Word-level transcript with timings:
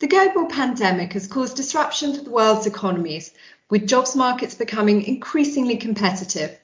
The 0.00 0.08
global 0.08 0.46
pandemic 0.46 1.12
has 1.12 1.28
caused 1.28 1.56
disruption 1.56 2.12
to 2.14 2.20
the 2.20 2.30
world's 2.30 2.66
economies, 2.66 3.30
with 3.70 3.86
jobs 3.86 4.16
markets 4.16 4.56
becoming 4.56 5.04
increasingly 5.04 5.76
competitive. 5.76 6.58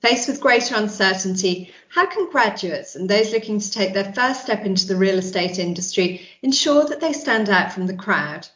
Faced 0.00 0.26
with 0.26 0.40
greater 0.40 0.74
uncertainty, 0.74 1.74
how 1.88 2.06
can 2.06 2.30
graduates 2.30 2.96
and 2.96 3.10
those 3.10 3.30
looking 3.30 3.60
to 3.60 3.70
take 3.70 3.92
their 3.92 4.10
first 4.14 4.42
step 4.42 4.64
into 4.64 4.86
the 4.86 4.96
real 4.96 5.18
estate 5.18 5.58
industry 5.58 6.26
ensure 6.40 6.86
that 6.86 7.00
they 7.00 7.12
stand 7.12 7.50
out 7.50 7.72
from 7.72 7.86
the 7.86 7.94
crowd? 7.94 8.48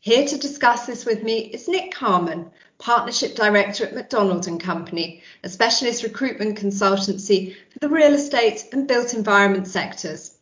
Here 0.00 0.26
to 0.26 0.38
discuss 0.38 0.86
this 0.86 1.04
with 1.04 1.22
me 1.22 1.38
is 1.38 1.68
Nick 1.68 1.92
Carman, 1.92 2.50
Partnership 2.78 3.34
Director 3.34 3.84
at 3.84 3.94
Macdonald 3.94 4.48
& 4.58 4.60
Company, 4.60 5.22
a 5.44 5.50
specialist 5.50 6.02
recruitment 6.02 6.58
consultancy 6.58 7.56
for 7.70 7.78
the 7.80 7.90
real 7.90 8.14
estate 8.14 8.68
and 8.72 8.88
built 8.88 9.12
environment 9.12 9.66
sectors. 9.66 10.37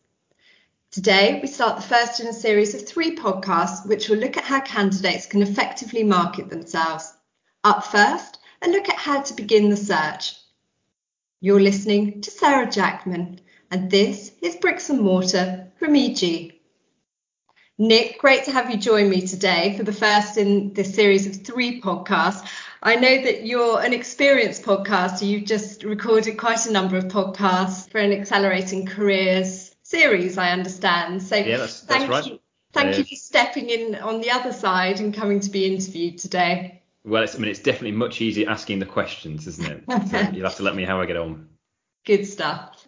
Today, 0.97 1.37
we 1.39 1.47
start 1.47 1.75
the 1.75 1.83
first 1.83 2.19
in 2.21 2.25
a 2.25 2.33
series 2.33 2.73
of 2.73 2.87
three 2.87 3.15
podcasts 3.15 3.85
which 3.85 4.09
will 4.09 4.17
look 4.17 4.35
at 4.35 4.43
how 4.43 4.61
candidates 4.61 5.27
can 5.27 5.43
effectively 5.43 6.01
market 6.01 6.49
themselves. 6.49 7.13
Up 7.63 7.83
first, 7.83 8.39
a 8.63 8.69
look 8.69 8.89
at 8.89 8.95
how 8.95 9.21
to 9.21 9.35
begin 9.35 9.69
the 9.69 9.77
search. 9.77 10.33
You're 11.39 11.59
listening 11.59 12.21
to 12.21 12.31
Sarah 12.31 12.67
Jackman, 12.67 13.41
and 13.69 13.91
this 13.91 14.31
is 14.41 14.55
Bricks 14.55 14.89
and 14.89 14.99
Mortar 14.99 15.71
from 15.77 15.95
EG. 15.95 16.55
Nick, 17.77 18.17
great 18.17 18.45
to 18.45 18.51
have 18.51 18.71
you 18.71 18.77
join 18.77 19.07
me 19.07 19.21
today 19.21 19.77
for 19.77 19.83
the 19.83 19.93
first 19.93 20.39
in 20.39 20.73
this 20.73 20.95
series 20.95 21.27
of 21.27 21.45
three 21.45 21.79
podcasts. 21.79 22.43
I 22.81 22.95
know 22.95 23.21
that 23.21 23.45
you're 23.45 23.79
an 23.81 23.93
experienced 23.93 24.63
podcaster. 24.63 25.27
You've 25.27 25.45
just 25.45 25.83
recorded 25.83 26.39
quite 26.39 26.65
a 26.65 26.71
number 26.71 26.97
of 26.97 27.05
podcasts 27.05 27.87
for 27.87 27.99
an 27.99 28.11
Accelerating 28.11 28.87
Careers 28.87 29.66
series, 29.87 30.37
I 30.37 30.51
understand. 30.51 31.23
So 31.23 31.35
yeah, 31.37 31.57
that's, 31.57 31.81
that's 31.81 31.99
thank 31.99 32.11
right. 32.11 32.25
You, 32.25 32.39
thank 32.73 32.97
you 32.97 33.03
for 33.05 33.15
stepping 33.15 33.69
in 33.69 33.95
on 33.95 34.19
the 34.19 34.31
other 34.31 34.51
side 34.51 34.99
and 34.99 35.13
coming 35.13 35.39
to 35.39 35.49
be 35.49 35.65
interviewed 35.65 36.17
today. 36.17 36.81
Well, 37.05 37.23
I 37.23 37.37
mean, 37.37 37.49
it's 37.49 37.61
definitely 37.61 37.93
much 37.93 38.19
easier 38.19 38.49
asking 38.49 38.79
the 38.79 38.85
questions, 38.85 39.47
isn't 39.47 39.65
it? 39.65 39.83
so 40.09 40.19
you'll 40.33 40.45
have 40.45 40.57
to 40.57 40.63
let 40.63 40.75
me 40.75 40.83
how 40.83 40.99
I 40.99 41.05
get 41.05 41.15
on. 41.15 41.47
Good 42.05 42.25
stuff. 42.25 42.85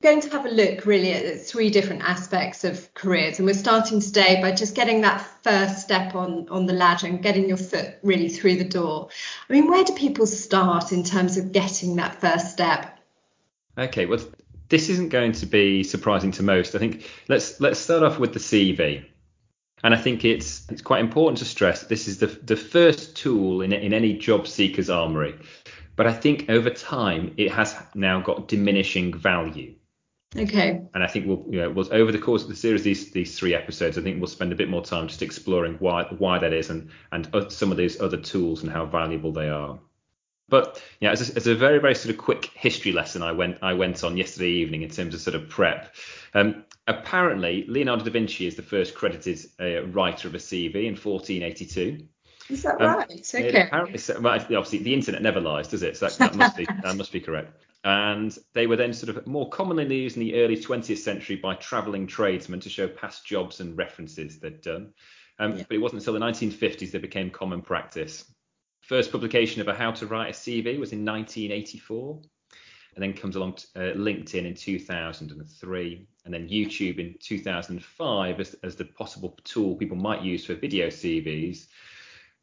We're 0.00 0.10
going 0.10 0.22
to 0.22 0.30
have 0.30 0.46
a 0.46 0.50
look 0.50 0.86
really 0.86 1.12
at 1.12 1.40
three 1.40 1.70
different 1.70 2.02
aspects 2.02 2.62
of 2.62 2.92
careers, 2.94 3.38
and 3.38 3.46
we're 3.46 3.54
starting 3.54 3.98
today 3.98 4.40
by 4.40 4.52
just 4.52 4.76
getting 4.76 5.00
that 5.00 5.26
first 5.42 5.80
step 5.80 6.14
on 6.14 6.48
on 6.48 6.66
the 6.66 6.74
ladder 6.74 7.08
and 7.08 7.22
getting 7.22 7.48
your 7.48 7.56
foot 7.56 7.94
really 8.02 8.28
through 8.28 8.56
the 8.56 8.64
door. 8.64 9.08
I 9.48 9.52
mean, 9.52 9.68
where 9.68 9.82
do 9.82 9.94
people 9.94 10.26
start 10.26 10.92
in 10.92 11.02
terms 11.02 11.38
of 11.38 11.50
getting 11.50 11.96
that 11.96 12.20
first 12.20 12.52
step? 12.52 13.00
Okay, 13.78 14.06
well, 14.06 14.20
this 14.68 14.88
isn't 14.88 15.10
going 15.10 15.32
to 15.32 15.46
be 15.46 15.82
surprising 15.82 16.32
to 16.32 16.42
most. 16.42 16.74
I 16.74 16.78
think 16.78 17.08
let's 17.28 17.60
let's 17.60 17.78
start 17.78 18.02
off 18.02 18.18
with 18.18 18.32
the 18.32 18.38
CV. 18.38 19.04
And 19.84 19.94
I 19.94 19.98
think 19.98 20.24
it's 20.24 20.68
it's 20.70 20.82
quite 20.82 21.00
important 21.00 21.38
to 21.38 21.44
stress 21.44 21.80
that 21.80 21.88
this 21.88 22.08
is 22.08 22.18
the 22.18 22.26
the 22.26 22.56
first 22.56 23.16
tool 23.16 23.62
in 23.62 23.72
in 23.72 23.92
any 23.92 24.14
job 24.14 24.46
seeker's 24.46 24.90
armory. 24.90 25.34
But 25.96 26.06
I 26.06 26.12
think 26.12 26.50
over 26.50 26.70
time 26.70 27.34
it 27.36 27.50
has 27.50 27.74
now 27.94 28.20
got 28.20 28.48
diminishing 28.48 29.14
value. 29.14 29.74
Okay. 30.36 30.82
And 30.92 31.02
I 31.02 31.06
think 31.06 31.26
we'll 31.26 31.44
you 31.48 31.60
know 31.60 31.70
we'll, 31.70 31.92
over 31.94 32.10
the 32.10 32.18
course 32.18 32.42
of 32.42 32.48
the 32.48 32.56
series 32.56 32.82
these 32.82 33.12
these 33.12 33.38
three 33.38 33.54
episodes 33.54 33.96
I 33.96 34.02
think 34.02 34.18
we'll 34.18 34.26
spend 34.26 34.52
a 34.52 34.56
bit 34.56 34.68
more 34.68 34.82
time 34.82 35.08
just 35.08 35.22
exploring 35.22 35.76
why 35.78 36.04
why 36.18 36.38
that 36.38 36.52
is 36.52 36.70
and 36.70 36.90
and 37.12 37.28
some 37.48 37.70
of 37.70 37.78
these 37.78 38.00
other 38.00 38.18
tools 38.18 38.62
and 38.62 38.72
how 38.72 38.86
valuable 38.86 39.32
they 39.32 39.48
are. 39.48 39.78
But 40.48 40.82
yeah, 41.00 41.10
as 41.10 41.30
a, 41.30 41.36
as 41.36 41.46
a, 41.46 41.54
very 41.54 41.80
very 41.80 41.94
sort 41.94 42.14
of 42.14 42.20
quick 42.20 42.50
history 42.54 42.92
lesson, 42.92 43.22
I 43.22 43.32
went 43.32 43.58
I 43.62 43.74
went 43.74 44.04
on 44.04 44.16
yesterday 44.16 44.50
evening 44.50 44.82
in 44.82 44.90
terms 44.90 45.14
of 45.14 45.20
sort 45.20 45.34
of 45.34 45.48
prep. 45.48 45.94
Um, 46.34 46.64
apparently, 46.86 47.64
Leonardo 47.68 48.04
da 48.04 48.10
Vinci 48.10 48.46
is 48.46 48.54
the 48.54 48.62
first 48.62 48.94
credited 48.94 49.40
uh, 49.60 49.86
writer 49.86 50.28
of 50.28 50.34
a 50.34 50.38
CV 50.38 50.86
in 50.86 50.94
1482. 50.94 52.06
Is 52.48 52.62
that 52.62 52.80
um, 52.80 52.98
right? 52.98 53.10
Okay. 53.10 53.66
Apparently, 53.66 53.98
so, 53.98 54.20
well, 54.20 54.34
obviously 54.34 54.78
the 54.78 54.94
internet 54.94 55.20
never 55.20 55.40
lies, 55.40 55.68
does 55.68 55.82
it? 55.82 55.96
So 55.96 56.06
that, 56.06 56.18
that 56.18 56.36
must 56.36 56.56
be 56.56 56.66
that 56.82 56.96
must 56.96 57.12
be 57.12 57.20
correct. 57.20 57.52
And 57.82 58.36
they 58.52 58.66
were 58.66 58.76
then 58.76 58.92
sort 58.92 59.16
of 59.16 59.26
more 59.26 59.48
commonly 59.48 59.96
used 59.96 60.16
in 60.16 60.20
the 60.20 60.42
early 60.42 60.56
20th 60.56 60.98
century 60.98 61.36
by 61.36 61.54
travelling 61.54 62.06
tradesmen 62.06 62.60
to 62.60 62.68
show 62.68 62.88
past 62.88 63.24
jobs 63.24 63.60
and 63.60 63.76
references 63.76 64.38
they'd 64.38 64.60
done. 64.60 64.92
Um, 65.38 65.56
yeah. 65.56 65.64
But 65.68 65.76
it 65.76 65.78
wasn't 65.78 66.02
until 66.02 66.14
the 66.14 66.20
1950s 66.20 66.90
they 66.90 66.98
became 66.98 67.30
common 67.30 67.62
practice. 67.62 68.24
First 68.86 69.10
publication 69.10 69.60
of 69.60 69.66
a 69.66 69.74
how 69.74 69.90
to 69.90 70.06
write 70.06 70.28
a 70.28 70.32
CV 70.32 70.78
was 70.78 70.92
in 70.92 71.04
1984, 71.04 72.20
and 72.94 73.02
then 73.02 73.14
comes 73.14 73.34
along 73.34 73.54
uh, 73.74 73.96
LinkedIn 73.96 74.46
in 74.46 74.54
2003, 74.54 76.06
and 76.24 76.32
then 76.32 76.48
YouTube 76.48 77.00
in 77.00 77.16
2005 77.20 78.40
as, 78.40 78.54
as 78.62 78.76
the 78.76 78.84
possible 78.84 79.36
tool 79.42 79.74
people 79.74 79.96
might 79.96 80.22
use 80.22 80.44
for 80.44 80.54
video 80.54 80.86
CVs. 80.86 81.66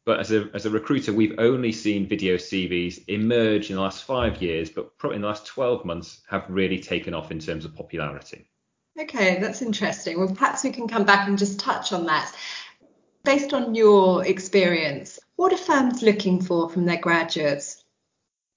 But 0.04 0.20
as 0.20 0.32
a, 0.32 0.50
as 0.52 0.66
a 0.66 0.70
recruiter, 0.70 1.14
we've 1.14 1.38
only 1.38 1.72
seen 1.72 2.06
video 2.06 2.36
CVs 2.36 3.08
emerge 3.08 3.70
in 3.70 3.76
the 3.76 3.82
last 3.82 4.04
five 4.04 4.42
years, 4.42 4.68
but 4.68 4.98
probably 4.98 5.16
in 5.16 5.22
the 5.22 5.28
last 5.28 5.46
12 5.46 5.86
months 5.86 6.20
have 6.28 6.44
really 6.50 6.78
taken 6.78 7.14
off 7.14 7.30
in 7.30 7.38
terms 7.38 7.64
of 7.64 7.74
popularity. 7.74 8.44
Okay, 9.00 9.40
that's 9.40 9.62
interesting. 9.62 10.18
Well, 10.18 10.28
perhaps 10.28 10.62
we 10.62 10.72
can 10.72 10.88
come 10.88 11.06
back 11.06 11.26
and 11.26 11.38
just 11.38 11.58
touch 11.58 11.94
on 11.94 12.04
that. 12.04 12.30
Based 13.24 13.54
on 13.54 13.74
your 13.74 14.26
experience, 14.26 15.18
what 15.36 15.52
are 15.52 15.58
firms 15.58 16.02
looking 16.02 16.40
for 16.40 16.68
from 16.70 16.84
their 16.84 17.00
graduates? 17.00 17.84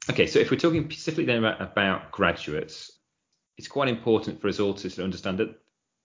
Okay, 0.09 0.27
so 0.27 0.39
if 0.39 0.51
we're 0.51 0.57
talking 0.57 0.89
specifically 0.89 1.25
then 1.25 1.39
about, 1.39 1.61
about 1.61 2.11
graduates, 2.11 2.91
it's 3.57 3.67
quite 3.67 3.89
important 3.89 4.39
for 4.39 4.47
us 4.47 4.59
all 4.59 4.73
to 4.73 5.03
understand 5.03 5.39
that 5.39 5.59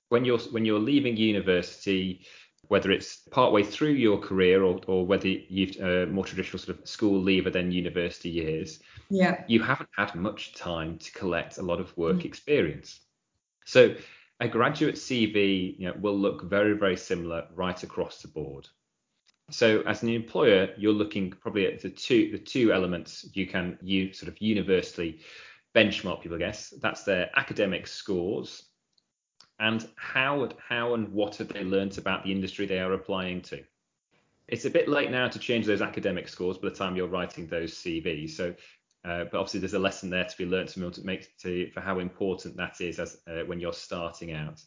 when 0.08 0.24
you're 0.24 0.38
when 0.38 0.64
you're 0.64 0.80
leaving 0.80 1.16
university, 1.16 2.26
whether 2.68 2.90
it's 2.90 3.18
partway 3.30 3.62
through 3.62 3.92
your 3.92 4.18
career 4.18 4.62
or, 4.62 4.80
or 4.86 5.06
whether 5.06 5.28
you've 5.28 5.76
uh, 5.80 6.10
more 6.10 6.24
traditional 6.24 6.58
sort 6.58 6.78
of 6.78 6.88
school 6.88 7.20
leaver 7.20 7.50
than 7.50 7.70
university 7.70 8.30
years, 8.30 8.80
yeah, 9.10 9.44
you 9.46 9.62
haven't 9.62 9.88
had 9.96 10.14
much 10.14 10.54
time 10.54 10.98
to 10.98 11.12
collect 11.12 11.58
a 11.58 11.62
lot 11.62 11.80
of 11.80 11.96
work 11.96 12.16
mm. 12.16 12.24
experience. 12.24 13.00
So 13.64 13.94
a 14.40 14.48
graduate 14.48 14.96
CV 14.96 15.78
you 15.78 15.86
know, 15.86 15.94
will 16.00 16.18
look 16.18 16.42
very 16.42 16.72
very 16.76 16.96
similar 16.96 17.46
right 17.54 17.80
across 17.82 18.22
the 18.22 18.28
board. 18.28 18.68
So 19.52 19.82
as 19.82 20.02
an 20.02 20.08
employer, 20.08 20.70
you're 20.76 20.92
looking 20.92 21.30
probably 21.30 21.66
at 21.66 21.80
the 21.80 21.90
two 21.90 22.32
the 22.32 22.38
two 22.38 22.72
elements 22.72 23.28
you 23.34 23.46
can 23.46 23.78
you 23.82 24.12
sort 24.12 24.32
of 24.32 24.40
universally 24.40 25.20
benchmark 25.74 26.22
people, 26.22 26.36
I 26.36 26.40
guess. 26.40 26.72
That's 26.80 27.04
their 27.04 27.30
academic 27.36 27.86
scores 27.86 28.64
and 29.60 29.86
how 29.96 30.48
how 30.58 30.94
and 30.94 31.08
what 31.12 31.36
have 31.36 31.48
they 31.48 31.64
learnt 31.64 31.98
about 31.98 32.24
the 32.24 32.32
industry 32.32 32.66
they 32.66 32.80
are 32.80 32.92
applying 32.92 33.42
to. 33.42 33.62
It's 34.48 34.64
a 34.64 34.70
bit 34.70 34.88
late 34.88 35.10
now 35.10 35.28
to 35.28 35.38
change 35.38 35.66
those 35.66 35.82
academic 35.82 36.28
scores 36.28 36.58
by 36.58 36.68
the 36.68 36.74
time 36.74 36.96
you're 36.96 37.06
writing 37.06 37.46
those 37.46 37.74
CVs. 37.74 38.30
So 38.30 38.54
uh, 39.04 39.24
but 39.24 39.34
obviously 39.34 39.60
there's 39.60 39.74
a 39.74 39.78
lesson 39.78 40.10
there 40.10 40.24
to 40.24 40.36
be 40.36 40.44
able 40.44 40.90
to 40.92 41.04
make 41.04 41.36
to 41.38 41.70
for 41.70 41.80
how 41.80 41.98
important 41.98 42.56
that 42.56 42.80
is 42.80 42.98
as 42.98 43.18
uh, 43.26 43.44
when 43.46 43.60
you're 43.60 43.72
starting 43.72 44.32
out. 44.32 44.62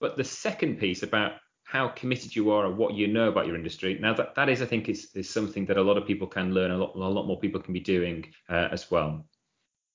But 0.00 0.16
the 0.16 0.24
second 0.24 0.78
piece 0.78 1.02
about 1.02 1.32
how 1.66 1.88
committed 1.88 2.34
you 2.34 2.52
are 2.52 2.64
and 2.64 2.78
what 2.78 2.94
you 2.94 3.08
know 3.08 3.28
about 3.28 3.46
your 3.46 3.56
industry. 3.56 3.98
Now 4.00 4.14
that 4.14 4.36
that 4.36 4.48
is, 4.48 4.62
I 4.62 4.66
think, 4.66 4.88
is, 4.88 5.08
is 5.14 5.28
something 5.28 5.66
that 5.66 5.76
a 5.76 5.82
lot 5.82 5.98
of 5.98 6.06
people 6.06 6.28
can 6.28 6.54
learn. 6.54 6.70
A 6.70 6.78
lot, 6.78 6.94
a 6.94 6.98
lot 6.98 7.26
more 7.26 7.40
people 7.40 7.60
can 7.60 7.74
be 7.74 7.80
doing 7.80 8.32
uh, 8.48 8.68
as 8.70 8.88
well. 8.88 9.26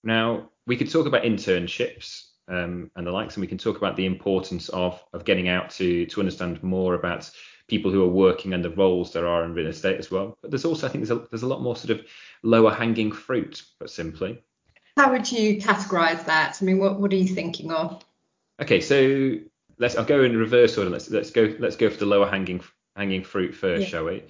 Now 0.03 0.49
we 0.67 0.75
could 0.75 0.91
talk 0.91 1.07
about 1.07 1.23
internships 1.23 2.25
um, 2.49 2.91
and 2.97 3.07
the 3.07 3.11
likes, 3.11 3.35
and 3.35 3.41
we 3.41 3.47
can 3.47 3.57
talk 3.57 3.77
about 3.77 3.95
the 3.95 4.05
importance 4.05 4.67
of 4.69 5.01
of 5.13 5.23
getting 5.23 5.47
out 5.47 5.69
to 5.71 6.05
to 6.07 6.19
understand 6.19 6.61
more 6.61 6.95
about 6.95 7.31
people 7.67 7.89
who 7.89 8.03
are 8.03 8.09
working 8.09 8.53
and 8.53 8.65
the 8.65 8.71
roles 8.71 9.13
there 9.13 9.25
are 9.25 9.45
in 9.45 9.53
real 9.53 9.67
estate 9.67 9.97
as 9.97 10.11
well. 10.11 10.37
But 10.41 10.51
there's 10.51 10.65
also, 10.65 10.87
I 10.87 10.89
think, 10.89 11.05
there's 11.05 11.17
a, 11.17 11.25
there's 11.29 11.43
a 11.43 11.47
lot 11.47 11.61
more 11.61 11.77
sort 11.77 11.97
of 11.97 12.05
lower 12.43 12.73
hanging 12.73 13.13
fruit, 13.13 13.63
but 13.79 13.89
simply. 13.89 14.43
How 14.97 15.09
would 15.13 15.31
you 15.31 15.55
categorize 15.55 16.25
that? 16.25 16.57
I 16.61 16.65
mean, 16.65 16.79
what 16.79 16.99
what 16.99 17.13
are 17.13 17.15
you 17.15 17.33
thinking 17.33 17.71
of? 17.71 18.03
Okay, 18.61 18.81
so 18.81 19.37
let's 19.81 19.97
I'll 19.97 20.05
go 20.05 20.23
in 20.23 20.37
reverse 20.37 20.77
order. 20.77 20.91
Let's 20.91 21.09
let's 21.09 21.31
go 21.31 21.53
let's 21.59 21.75
go 21.75 21.89
for 21.89 21.97
the 21.97 22.05
lower 22.05 22.29
hanging 22.29 22.61
hanging 22.95 23.23
fruit 23.23 23.53
first, 23.53 23.83
yeah. 23.83 23.87
shall 23.87 24.05
we? 24.05 24.23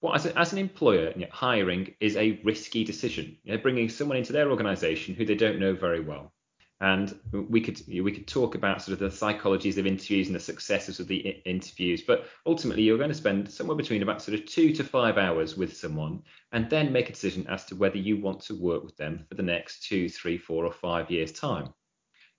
Well, 0.00 0.14
as, 0.14 0.26
a, 0.26 0.38
as 0.38 0.52
an 0.52 0.58
employer, 0.58 1.12
you 1.14 1.22
know, 1.22 1.30
hiring 1.30 1.94
is 2.00 2.16
a 2.16 2.40
risky 2.44 2.84
decision. 2.84 3.36
You 3.44 3.52
know, 3.52 3.58
bringing 3.58 3.88
someone 3.88 4.16
into 4.16 4.32
their 4.32 4.50
organisation 4.50 5.14
who 5.14 5.24
they 5.24 5.34
don't 5.34 5.58
know 5.58 5.74
very 5.74 6.00
well, 6.00 6.32
and 6.80 7.18
we 7.32 7.60
could 7.60 7.80
we 7.86 8.12
could 8.12 8.26
talk 8.26 8.54
about 8.54 8.82
sort 8.82 8.94
of 8.94 8.98
the 8.98 9.26
psychologies 9.26 9.76
of 9.76 9.86
interviews 9.86 10.26
and 10.26 10.36
the 10.36 10.40
successes 10.40 11.00
of 11.00 11.06
the 11.06 11.18
interviews, 11.44 12.02
but 12.02 12.26
ultimately 12.46 12.82
you're 12.82 12.98
going 12.98 13.10
to 13.10 13.14
spend 13.14 13.50
somewhere 13.50 13.76
between 13.76 14.02
about 14.02 14.22
sort 14.22 14.38
of 14.38 14.46
two 14.46 14.72
to 14.72 14.84
five 14.84 15.18
hours 15.18 15.56
with 15.56 15.76
someone, 15.76 16.22
and 16.52 16.70
then 16.70 16.92
make 16.92 17.10
a 17.10 17.12
decision 17.12 17.46
as 17.48 17.66
to 17.66 17.76
whether 17.76 17.98
you 17.98 18.20
want 18.20 18.40
to 18.40 18.54
work 18.54 18.82
with 18.84 18.96
them 18.96 19.26
for 19.28 19.34
the 19.34 19.42
next 19.42 19.82
two, 19.82 20.08
three, 20.08 20.38
four, 20.38 20.64
or 20.64 20.72
five 20.72 21.10
years 21.10 21.32
time. 21.32 21.74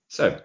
So 0.08 0.40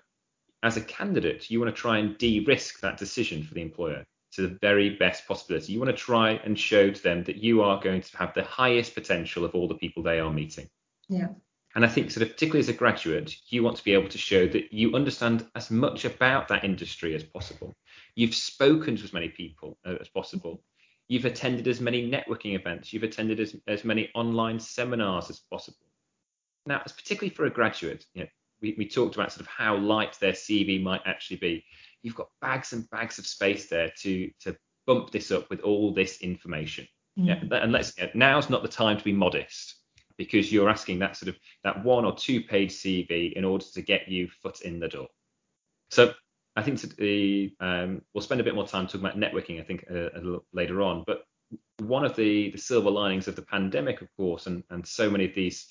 as 0.63 0.77
a 0.77 0.81
candidate, 0.81 1.51
you 1.51 1.59
want 1.59 1.73
to 1.75 1.79
try 1.79 1.97
and 1.97 2.17
de-risk 2.17 2.79
that 2.79 2.97
decision 2.97 3.43
for 3.43 3.53
the 3.53 3.61
employer 3.61 4.03
to 4.31 4.41
the 4.41 4.57
very 4.61 4.91
best 4.91 5.27
possibility. 5.27 5.73
You 5.73 5.79
want 5.79 5.91
to 5.91 6.03
try 6.03 6.31
and 6.43 6.57
show 6.57 6.89
to 6.89 7.03
them 7.03 7.23
that 7.25 7.37
you 7.37 7.61
are 7.61 7.79
going 7.79 8.01
to 8.01 8.17
have 8.17 8.33
the 8.33 8.43
highest 8.43 8.95
potential 8.95 9.45
of 9.45 9.53
all 9.53 9.67
the 9.67 9.75
people 9.75 10.01
they 10.01 10.19
are 10.19 10.31
meeting. 10.31 10.67
Yeah. 11.09 11.27
And 11.75 11.83
I 11.83 11.87
think, 11.87 12.11
sort 12.11 12.25
of, 12.25 12.33
particularly 12.33 12.61
as 12.61 12.69
a 12.69 12.73
graduate, 12.73 13.35
you 13.47 13.63
want 13.63 13.77
to 13.77 13.83
be 13.83 13.93
able 13.93 14.09
to 14.09 14.17
show 14.17 14.47
that 14.47 14.71
you 14.71 14.95
understand 14.95 15.45
as 15.55 15.69
much 15.69 16.05
about 16.05 16.47
that 16.47 16.63
industry 16.63 17.13
as 17.15 17.23
possible. 17.23 17.75
You've 18.15 18.35
spoken 18.35 18.95
to 18.95 19.03
as 19.03 19.13
many 19.13 19.29
people 19.29 19.77
uh, 19.85 19.95
as 19.99 20.07
possible. 20.07 20.63
You've 21.09 21.25
attended 21.25 21.67
as 21.67 21.81
many 21.81 22.09
networking 22.09 22.55
events. 22.55 22.93
You've 22.93 23.03
attended 23.03 23.39
as, 23.39 23.55
as 23.67 23.83
many 23.83 24.09
online 24.15 24.59
seminars 24.59 25.29
as 25.29 25.39
possible. 25.39 25.87
Now, 26.65 26.81
as 26.85 26.91
particularly 26.91 27.33
for 27.33 27.45
a 27.45 27.49
graduate, 27.49 28.05
you 28.13 28.21
know, 28.21 28.29
we, 28.63 28.73
we 28.77 28.87
talked 28.87 29.15
about 29.15 29.31
sort 29.31 29.41
of 29.41 29.47
how 29.47 29.77
light 29.77 30.17
their 30.19 30.31
CV 30.31 30.81
might 30.81 31.01
actually 31.05 31.37
be. 31.37 31.63
You've 32.01 32.15
got 32.15 32.29
bags 32.41 32.73
and 32.73 32.89
bags 32.89 33.19
of 33.19 33.27
space 33.27 33.67
there 33.67 33.91
to 33.99 34.31
to 34.41 34.57
bump 34.87 35.11
this 35.11 35.29
up 35.29 35.49
with 35.49 35.59
all 35.59 35.93
this 35.93 36.21
information. 36.21 36.87
Mm. 37.19 37.27
Yeah, 37.27 37.57
and 37.59 37.71
let's 37.71 37.93
now's 38.15 38.49
not 38.49 38.63
the 38.63 38.69
time 38.69 38.97
to 38.97 39.03
be 39.03 39.13
modest 39.13 39.75
because 40.17 40.51
you're 40.51 40.69
asking 40.69 40.99
that 40.99 41.17
sort 41.17 41.29
of 41.29 41.35
that 41.63 41.83
one 41.83 42.05
or 42.05 42.15
two 42.15 42.41
page 42.41 42.71
CV 42.71 43.33
in 43.33 43.45
order 43.45 43.65
to 43.73 43.81
get 43.81 44.07
you 44.07 44.27
foot 44.41 44.61
in 44.61 44.79
the 44.79 44.87
door. 44.87 45.07
So 45.91 46.13
I 46.55 46.63
think 46.63 46.79
the, 46.97 47.53
um, 47.59 48.01
we'll 48.13 48.21
spend 48.21 48.39
a 48.39 48.43
bit 48.43 48.55
more 48.55 48.67
time 48.67 48.85
talking 48.85 49.01
about 49.01 49.17
networking. 49.17 49.59
I 49.59 49.63
think 49.63 49.85
uh, 49.89 50.09
a 50.15 50.21
little 50.21 50.45
later 50.53 50.81
on, 50.81 51.03
but 51.05 51.23
one 51.79 52.05
of 52.05 52.15
the, 52.15 52.51
the 52.51 52.57
silver 52.57 52.91
linings 52.91 53.27
of 53.27 53.35
the 53.35 53.41
pandemic, 53.41 54.01
of 54.01 54.07
course, 54.15 54.47
and, 54.47 54.63
and 54.69 54.85
so 54.85 55.09
many 55.09 55.25
of 55.25 55.33
these 55.33 55.67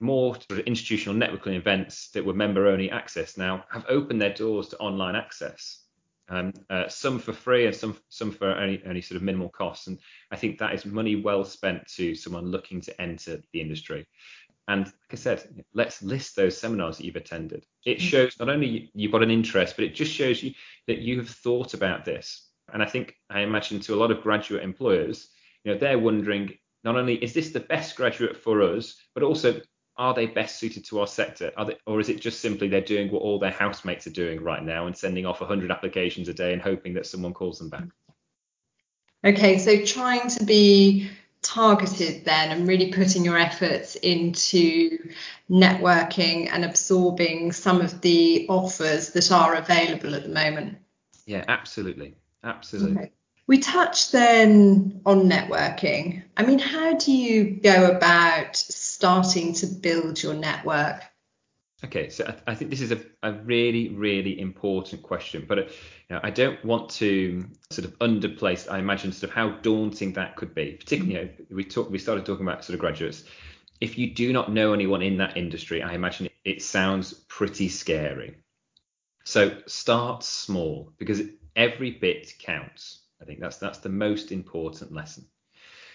more 0.00 0.34
sort 0.34 0.58
of 0.58 0.66
institutional 0.66 1.14
networking 1.14 1.56
events 1.56 2.10
that 2.10 2.24
were 2.24 2.34
member 2.34 2.66
only 2.66 2.90
access 2.90 3.36
now 3.36 3.64
have 3.70 3.84
opened 3.88 4.20
their 4.20 4.32
doors 4.32 4.68
to 4.68 4.78
online 4.78 5.14
access 5.14 5.84
um, 6.30 6.52
uh, 6.70 6.88
some 6.88 7.18
for 7.18 7.32
free 7.32 7.66
and 7.66 7.74
some 7.74 7.96
some 8.08 8.30
for 8.30 8.54
only, 8.54 8.80
only 8.86 9.02
sort 9.02 9.16
of 9.16 9.22
minimal 9.22 9.48
costs. 9.48 9.88
And 9.88 9.98
I 10.30 10.36
think 10.36 10.58
that 10.58 10.74
is 10.74 10.86
money 10.86 11.16
well 11.16 11.44
spent 11.44 11.86
to 11.96 12.14
someone 12.14 12.46
looking 12.46 12.80
to 12.82 13.02
enter 13.02 13.42
the 13.52 13.60
industry. 13.60 14.06
And 14.68 14.86
like 14.86 15.12
I 15.12 15.16
said, 15.16 15.64
let's 15.74 16.02
list 16.02 16.36
those 16.36 16.56
seminars 16.56 16.96
that 16.96 17.04
you've 17.04 17.16
attended. 17.16 17.66
It 17.84 17.98
mm. 17.98 18.02
shows 18.02 18.38
not 18.38 18.48
only 18.48 18.90
you've 18.94 19.10
got 19.10 19.24
an 19.24 19.30
interest, 19.30 19.74
but 19.74 19.84
it 19.84 19.96
just 19.96 20.12
shows 20.12 20.42
you 20.42 20.54
that 20.86 20.98
you 20.98 21.18
have 21.18 21.28
thought 21.28 21.74
about 21.74 22.04
this. 22.04 22.48
And 22.72 22.80
I 22.80 22.86
think 22.86 23.16
I 23.28 23.40
imagine 23.40 23.80
to 23.80 23.94
a 23.94 23.96
lot 23.96 24.12
of 24.12 24.22
graduate 24.22 24.62
employers, 24.62 25.28
you 25.64 25.72
know, 25.72 25.78
they're 25.78 25.98
wondering 25.98 26.54
not 26.84 26.96
only 26.96 27.16
is 27.16 27.34
this 27.34 27.50
the 27.50 27.60
best 27.60 27.96
graduate 27.96 28.36
for 28.36 28.62
us, 28.62 28.94
but 29.14 29.24
also 29.24 29.60
are 30.00 30.14
they 30.14 30.24
best 30.24 30.58
suited 30.58 30.82
to 30.86 30.98
our 30.98 31.06
sector? 31.06 31.52
They, 31.66 31.76
or 31.86 32.00
is 32.00 32.08
it 32.08 32.20
just 32.20 32.40
simply 32.40 32.68
they're 32.68 32.80
doing 32.80 33.12
what 33.12 33.20
all 33.20 33.38
their 33.38 33.50
housemates 33.50 34.06
are 34.06 34.12
doing 34.12 34.42
right 34.42 34.64
now 34.64 34.86
and 34.86 34.96
sending 34.96 35.26
off 35.26 35.40
100 35.40 35.70
applications 35.70 36.26
a 36.28 36.34
day 36.34 36.54
and 36.54 36.62
hoping 36.62 36.94
that 36.94 37.06
someone 37.06 37.34
calls 37.34 37.58
them 37.58 37.68
back? 37.68 37.84
Okay, 39.22 39.58
so 39.58 39.84
trying 39.84 40.30
to 40.30 40.44
be 40.44 41.10
targeted 41.42 42.24
then 42.24 42.50
and 42.50 42.66
really 42.66 42.90
putting 42.90 43.26
your 43.26 43.36
efforts 43.36 43.94
into 43.96 45.10
networking 45.50 46.48
and 46.50 46.64
absorbing 46.64 47.52
some 47.52 47.82
of 47.82 48.00
the 48.00 48.46
offers 48.48 49.10
that 49.10 49.30
are 49.30 49.54
available 49.54 50.14
at 50.14 50.22
the 50.22 50.30
moment. 50.30 50.78
Yeah, 51.26 51.44
absolutely. 51.46 52.14
Absolutely. 52.42 52.96
Okay. 52.96 53.12
We 53.46 53.58
touched 53.58 54.12
then 54.12 55.02
on 55.04 55.28
networking. 55.28 56.22
I 56.36 56.44
mean, 56.44 56.58
how 56.58 56.96
do 56.96 57.12
you 57.12 57.58
go 57.62 57.90
about 57.90 58.54
starting 59.00 59.54
to 59.54 59.66
build 59.66 60.22
your 60.22 60.34
network? 60.34 61.02
Okay, 61.82 62.10
so 62.10 62.30
I, 62.46 62.54
think 62.54 62.70
this 62.70 62.82
is 62.82 62.92
a, 62.92 63.00
a, 63.22 63.32
really, 63.32 63.88
really 63.88 64.38
important 64.38 65.02
question, 65.02 65.46
but 65.48 65.56
you 65.56 65.64
know, 66.10 66.20
I 66.22 66.28
don't 66.28 66.62
want 66.62 66.90
to 66.90 67.46
sort 67.70 67.86
of 67.86 67.98
underplay. 68.00 68.70
I 68.70 68.78
imagine 68.78 69.10
sort 69.12 69.30
of 69.30 69.34
how 69.34 69.52
daunting 69.62 70.12
that 70.12 70.36
could 70.36 70.54
be. 70.54 70.72
Particularly, 70.72 71.14
you 71.14 71.24
know, 71.24 71.56
we 71.56 71.64
talk, 71.64 71.88
we 71.88 71.96
started 71.96 72.26
talking 72.26 72.46
about 72.46 72.62
sort 72.62 72.74
of 72.74 72.80
graduates. 72.80 73.24
If 73.80 73.96
you 73.96 74.14
do 74.14 74.30
not 74.34 74.52
know 74.52 74.74
anyone 74.74 75.00
in 75.00 75.16
that 75.16 75.38
industry, 75.38 75.82
I 75.82 75.94
imagine 75.94 76.26
it, 76.26 76.32
it 76.44 76.62
sounds 76.62 77.14
pretty 77.14 77.70
scary. 77.70 78.36
So 79.24 79.56
start 79.66 80.22
small 80.22 80.92
because 80.98 81.22
every 81.56 81.92
bit 81.92 82.34
counts. 82.38 83.00
I 83.22 83.24
think 83.24 83.40
that's 83.40 83.56
that's 83.56 83.78
the 83.78 83.88
most 83.88 84.32
important 84.32 84.92
lesson. 84.92 85.24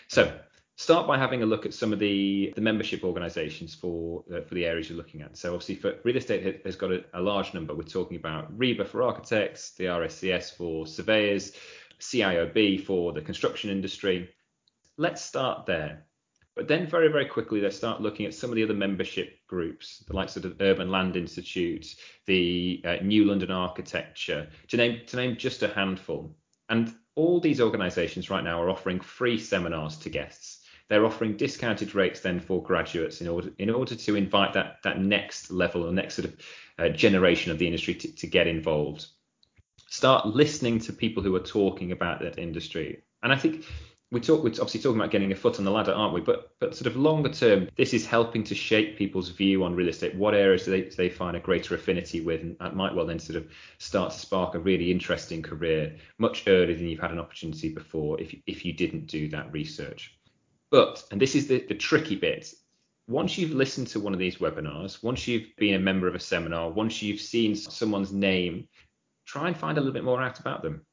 So 0.07 0.35
start 0.77 1.07
by 1.07 1.17
having 1.17 1.41
a 1.41 1.45
look 1.45 1.65
at 1.65 1.73
some 1.73 1.93
of 1.93 1.99
the, 1.99 2.53
the 2.55 2.61
membership 2.61 3.03
organizations 3.03 3.73
for 3.73 4.23
uh, 4.33 4.41
for 4.41 4.55
the 4.55 4.65
areas 4.65 4.89
you're 4.89 4.97
looking 4.97 5.21
at. 5.21 5.37
So 5.37 5.53
obviously 5.53 5.75
for 5.75 5.95
real 6.03 6.17
estate 6.17 6.61
has 6.65 6.75
got 6.75 6.91
a, 6.91 7.03
a, 7.13 7.21
large 7.21 7.53
number. 7.53 7.73
We're 7.73 7.83
talking 7.83 8.17
about 8.17 8.57
RIBA 8.57 8.87
for 8.87 9.03
architects, 9.03 9.71
the 9.71 9.85
RICS 9.85 10.55
for 10.55 10.85
surveyors, 10.85 11.53
CIOB 11.99 12.83
for 12.83 13.13
the 13.13 13.21
construction 13.21 13.69
industry. 13.69 14.29
Let's 14.97 15.21
start 15.21 15.65
there. 15.65 16.05
But 16.55 16.69
then 16.69 16.87
very, 16.87 17.09
very 17.09 17.25
quickly, 17.25 17.59
they 17.59 17.69
start 17.69 18.01
looking 18.01 18.25
at 18.25 18.33
some 18.33 18.49
of 18.49 18.55
the 18.55 18.63
other 18.63 18.73
membership 18.73 19.45
groups, 19.45 20.05
the 20.07 20.15
likes 20.15 20.37
of 20.37 20.43
the 20.43 20.55
Urban 20.61 20.89
Land 20.89 21.17
Institute, 21.17 21.95
the 22.27 22.81
uh, 22.85 22.95
New 23.03 23.25
London 23.25 23.51
Architecture, 23.51 24.47
to 24.69 24.77
name 24.77 25.01
to 25.07 25.17
name 25.17 25.35
just 25.35 25.63
a 25.63 25.67
handful. 25.67 26.33
And 26.69 26.95
all 27.15 27.41
these 27.41 27.59
organizations 27.59 28.29
right 28.29 28.43
now 28.43 28.61
are 28.61 28.69
offering 28.69 29.01
free 29.01 29.37
seminars 29.37 29.97
to 29.97 30.09
guests. 30.09 30.54
They're 30.89 31.05
offering 31.05 31.37
discounted 31.37 31.95
rates 31.95 32.19
then 32.19 32.39
for 32.39 32.61
graduates 32.61 33.21
in 33.21 33.27
order 33.27 33.51
in 33.57 33.69
order 33.69 33.95
to 33.95 34.15
invite 34.15 34.53
that 34.53 34.77
that 34.83 35.01
next 35.01 35.51
level 35.51 35.83
or 35.83 35.91
next 35.91 36.15
sort 36.15 36.27
of 36.29 36.35
uh, 36.77 36.89
generation 36.89 37.51
of 37.51 37.57
the 37.57 37.65
industry 37.65 37.95
to, 37.95 38.15
to 38.15 38.27
get 38.27 38.47
involved. 38.47 39.07
Start 39.87 40.27
listening 40.27 40.79
to 40.79 40.93
people 40.93 41.23
who 41.23 41.35
are 41.35 41.39
talking 41.39 41.91
about 41.91 42.19
that 42.19 42.37
industry. 42.37 43.03
And 43.23 43.31
I 43.31 43.37
think 43.37 43.65
we 44.11 44.21
talk 44.21 44.43
we're 44.43 44.51
obviously 44.51 44.81
talking 44.81 44.99
about 44.99 45.11
getting 45.11 45.31
a 45.31 45.35
foot 45.35 45.57
on 45.57 45.65
the 45.65 45.71
ladder, 45.71 45.93
aren't 45.93 46.13
we? 46.13 46.21
But 46.21 46.51
but 46.59 46.75
sort 46.75 46.87
of 46.87 46.95
longer 46.95 47.29
term, 47.29 47.69
this 47.75 47.93
is 47.93 48.05
helping 48.05 48.43
to 48.45 48.55
shape 48.55 48.97
people's 48.97 49.29
view 49.29 49.63
on 49.63 49.75
real 49.75 49.89
estate. 49.89 50.15
What 50.15 50.35
areas 50.35 50.65
do 50.65 50.71
they, 50.71 50.81
do 50.81 50.95
they 50.95 51.09
find 51.09 51.35
a 51.35 51.39
greater 51.39 51.73
affinity 51.75 52.21
with, 52.21 52.41
and 52.41 52.57
that 52.59 52.75
might 52.75 52.93
well 52.93 53.05
then 53.05 53.19
sort 53.19 53.37
of 53.37 53.51
start 53.79 54.11
to 54.11 54.19
spark 54.19 54.53
a 54.53 54.59
really 54.59 54.91
interesting 54.91 55.41
career 55.41 55.97
much 56.19 56.47
earlier 56.47 56.75
than 56.75 56.87
you've 56.87 56.99
had 56.99 57.11
an 57.11 57.19
opportunity 57.19 57.69
before 57.69 58.21
if 58.21 58.35
if 58.45 58.63
you 58.63 58.73
didn't 58.73 59.07
do 59.07 59.27
that 59.29 59.51
research. 59.51 60.15
But 60.71 61.03
and 61.11 61.21
this 61.21 61.35
is 61.35 61.47
the, 61.47 61.65
the 61.67 61.75
tricky 61.75 62.15
bit. 62.15 62.53
Once 63.07 63.37
you've 63.37 63.51
listened 63.51 63.87
to 63.87 63.99
one 63.99 64.13
of 64.13 64.19
these 64.19 64.37
webinars, 64.37 65.03
once 65.03 65.27
you've 65.27 65.55
been 65.57 65.75
a 65.75 65.79
member 65.79 66.07
of 66.07 66.15
a 66.15 66.19
seminar, 66.19 66.71
once 66.71 67.01
you've 67.01 67.21
seen 67.21 67.55
someone's 67.55 68.11
name, 68.11 68.67
try 69.25 69.47
and 69.47 69.55
find 69.55 69.77
a 69.77 69.81
little 69.81 69.93
bit 69.93 70.03
more 70.03 70.21
out 70.21 70.39
about 70.39 70.63
them. 70.63 70.85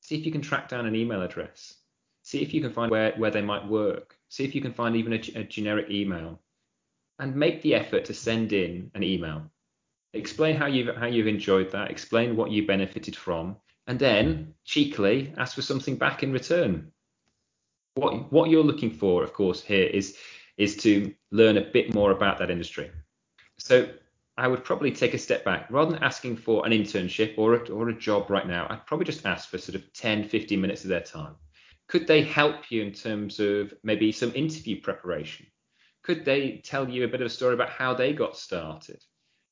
See 0.00 0.18
if 0.18 0.26
you 0.26 0.32
can 0.32 0.42
track 0.42 0.68
down 0.68 0.86
an 0.86 0.94
email 0.94 1.22
address 1.22 1.78
See 2.26 2.42
if 2.42 2.52
you 2.52 2.60
can 2.60 2.72
find 2.72 2.90
where, 2.90 3.12
where 3.18 3.30
they 3.30 3.40
might 3.40 3.68
work. 3.68 4.16
See 4.30 4.42
if 4.42 4.52
you 4.52 4.60
can 4.60 4.72
find 4.72 4.96
even 4.96 5.12
a, 5.12 5.20
a 5.36 5.44
generic 5.44 5.88
email. 5.90 6.40
And 7.20 7.36
make 7.36 7.62
the 7.62 7.76
effort 7.76 8.06
to 8.06 8.14
send 8.14 8.52
in 8.52 8.90
an 8.96 9.04
email. 9.04 9.48
Explain 10.12 10.56
how 10.56 10.66
you've 10.66 10.96
how 10.96 11.06
you've 11.06 11.28
enjoyed 11.28 11.70
that, 11.70 11.92
explain 11.92 12.34
what 12.34 12.50
you 12.50 12.66
benefited 12.66 13.14
from, 13.14 13.58
and 13.86 13.96
then 13.96 14.54
cheekily 14.64 15.34
ask 15.36 15.54
for 15.54 15.62
something 15.62 15.98
back 15.98 16.24
in 16.24 16.32
return. 16.32 16.90
What 17.96 18.30
what 18.30 18.50
you're 18.50 18.62
looking 18.62 18.90
for, 18.90 19.24
of 19.24 19.32
course, 19.32 19.62
here 19.62 19.86
is 19.86 20.16
is 20.58 20.76
to 20.78 21.14
learn 21.30 21.56
a 21.56 21.62
bit 21.62 21.94
more 21.94 22.12
about 22.12 22.38
that 22.38 22.50
industry. 22.50 22.90
So 23.58 23.88
I 24.38 24.48
would 24.48 24.64
probably 24.64 24.92
take 24.92 25.14
a 25.14 25.18
step 25.18 25.44
back 25.44 25.66
rather 25.70 25.92
than 25.92 26.02
asking 26.02 26.36
for 26.36 26.66
an 26.66 26.72
internship 26.72 27.34
or 27.38 27.54
a, 27.54 27.70
or 27.70 27.88
a 27.88 27.94
job 27.94 28.30
right 28.30 28.46
now. 28.46 28.66
I'd 28.68 28.86
probably 28.86 29.06
just 29.06 29.24
ask 29.24 29.48
for 29.48 29.56
sort 29.56 29.76
of 29.76 29.92
10, 29.94 30.28
15 30.28 30.60
minutes 30.60 30.84
of 30.84 30.90
their 30.90 31.00
time. 31.00 31.36
Could 31.88 32.06
they 32.06 32.22
help 32.22 32.70
you 32.70 32.82
in 32.82 32.92
terms 32.92 33.40
of 33.40 33.72
maybe 33.82 34.12
some 34.12 34.32
interview 34.34 34.80
preparation? 34.80 35.46
Could 36.02 36.24
they 36.24 36.60
tell 36.64 36.88
you 36.88 37.04
a 37.04 37.08
bit 37.08 37.22
of 37.22 37.26
a 37.26 37.30
story 37.30 37.54
about 37.54 37.70
how 37.70 37.94
they 37.94 38.12
got 38.12 38.36
started? 38.36 39.02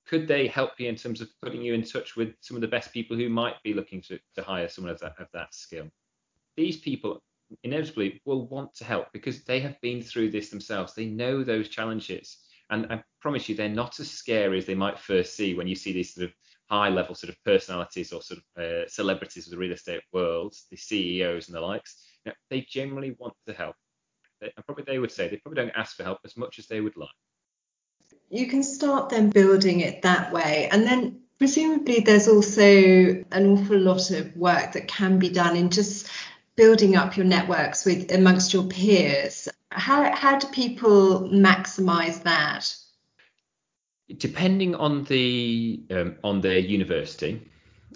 Could 0.06 0.28
they 0.28 0.46
help 0.48 0.72
you 0.78 0.88
in 0.88 0.96
terms 0.96 1.22
of 1.22 1.28
putting 1.42 1.62
you 1.62 1.72
in 1.72 1.82
touch 1.82 2.14
with 2.14 2.34
some 2.40 2.56
of 2.56 2.60
the 2.60 2.68
best 2.68 2.92
people 2.92 3.16
who 3.16 3.30
might 3.30 3.62
be 3.62 3.72
looking 3.72 4.02
to, 4.02 4.18
to 4.34 4.42
hire 4.42 4.68
someone 4.68 4.92
of 4.92 5.00
that, 5.00 5.14
of 5.18 5.28
that 5.32 5.54
skill? 5.54 5.88
These 6.56 6.78
people 6.78 7.22
inevitably 7.62 8.20
will 8.24 8.46
want 8.48 8.74
to 8.74 8.84
help 8.84 9.12
because 9.12 9.44
they 9.44 9.60
have 9.60 9.80
been 9.80 10.02
through 10.02 10.30
this 10.30 10.50
themselves. 10.50 10.94
They 10.94 11.06
know 11.06 11.44
those 11.44 11.68
challenges. 11.68 12.38
And 12.70 12.86
I 12.90 13.02
promise 13.20 13.48
you, 13.48 13.54
they're 13.54 13.68
not 13.68 14.00
as 14.00 14.10
scary 14.10 14.58
as 14.58 14.66
they 14.66 14.74
might 14.74 14.98
first 14.98 15.36
see 15.36 15.54
when 15.54 15.66
you 15.66 15.74
see 15.74 15.92
these 15.92 16.14
sort 16.14 16.24
of 16.24 16.34
high 16.70 16.88
level 16.88 17.14
sort 17.14 17.30
of 17.30 17.42
personalities 17.44 18.12
or 18.12 18.22
sort 18.22 18.40
of 18.40 18.62
uh, 18.62 18.88
celebrities 18.88 19.46
of 19.46 19.50
the 19.50 19.58
real 19.58 19.72
estate 19.72 20.00
world, 20.12 20.54
the 20.70 20.76
CEOs 20.76 21.48
and 21.48 21.54
the 21.54 21.60
likes 21.60 22.08
know, 22.26 22.32
they 22.50 22.62
generally 22.62 23.16
want 23.18 23.34
to 23.46 23.52
help. 23.52 23.76
They, 24.40 24.52
and 24.56 24.66
probably 24.66 24.84
they 24.86 24.98
would 24.98 25.12
say 25.12 25.28
they 25.28 25.36
probably 25.36 25.62
don't 25.62 25.76
ask 25.76 25.96
for 25.96 26.04
help 26.04 26.18
as 26.24 26.36
much 26.36 26.58
as 26.58 26.66
they 26.66 26.80
would 26.80 26.96
like. 26.96 27.08
You 28.30 28.46
can 28.48 28.62
start 28.62 29.10
then 29.10 29.30
building 29.30 29.80
it 29.80 30.02
that 30.02 30.32
way. 30.32 30.68
And 30.72 30.84
then 30.84 31.20
presumably 31.38 32.00
there's 32.00 32.28
also 32.28 32.62
an 33.32 33.46
awful 33.46 33.78
lot 33.78 34.10
of 34.10 34.34
work 34.36 34.72
that 34.72 34.88
can 34.88 35.18
be 35.18 35.28
done 35.28 35.56
in 35.56 35.70
just 35.70 36.08
building 36.56 36.96
up 36.96 37.16
your 37.16 37.26
networks 37.26 37.84
with 37.84 38.12
amongst 38.12 38.52
your 38.52 38.64
peers. 38.64 39.48
How, 39.70 40.14
how 40.14 40.38
do 40.38 40.46
people 40.48 41.28
maximize 41.28 42.22
that? 42.22 42.74
Depending 44.18 44.74
on 44.74 45.04
the 45.04 45.82
um, 45.90 46.16
on 46.22 46.40
their 46.40 46.58
university, 46.58 47.50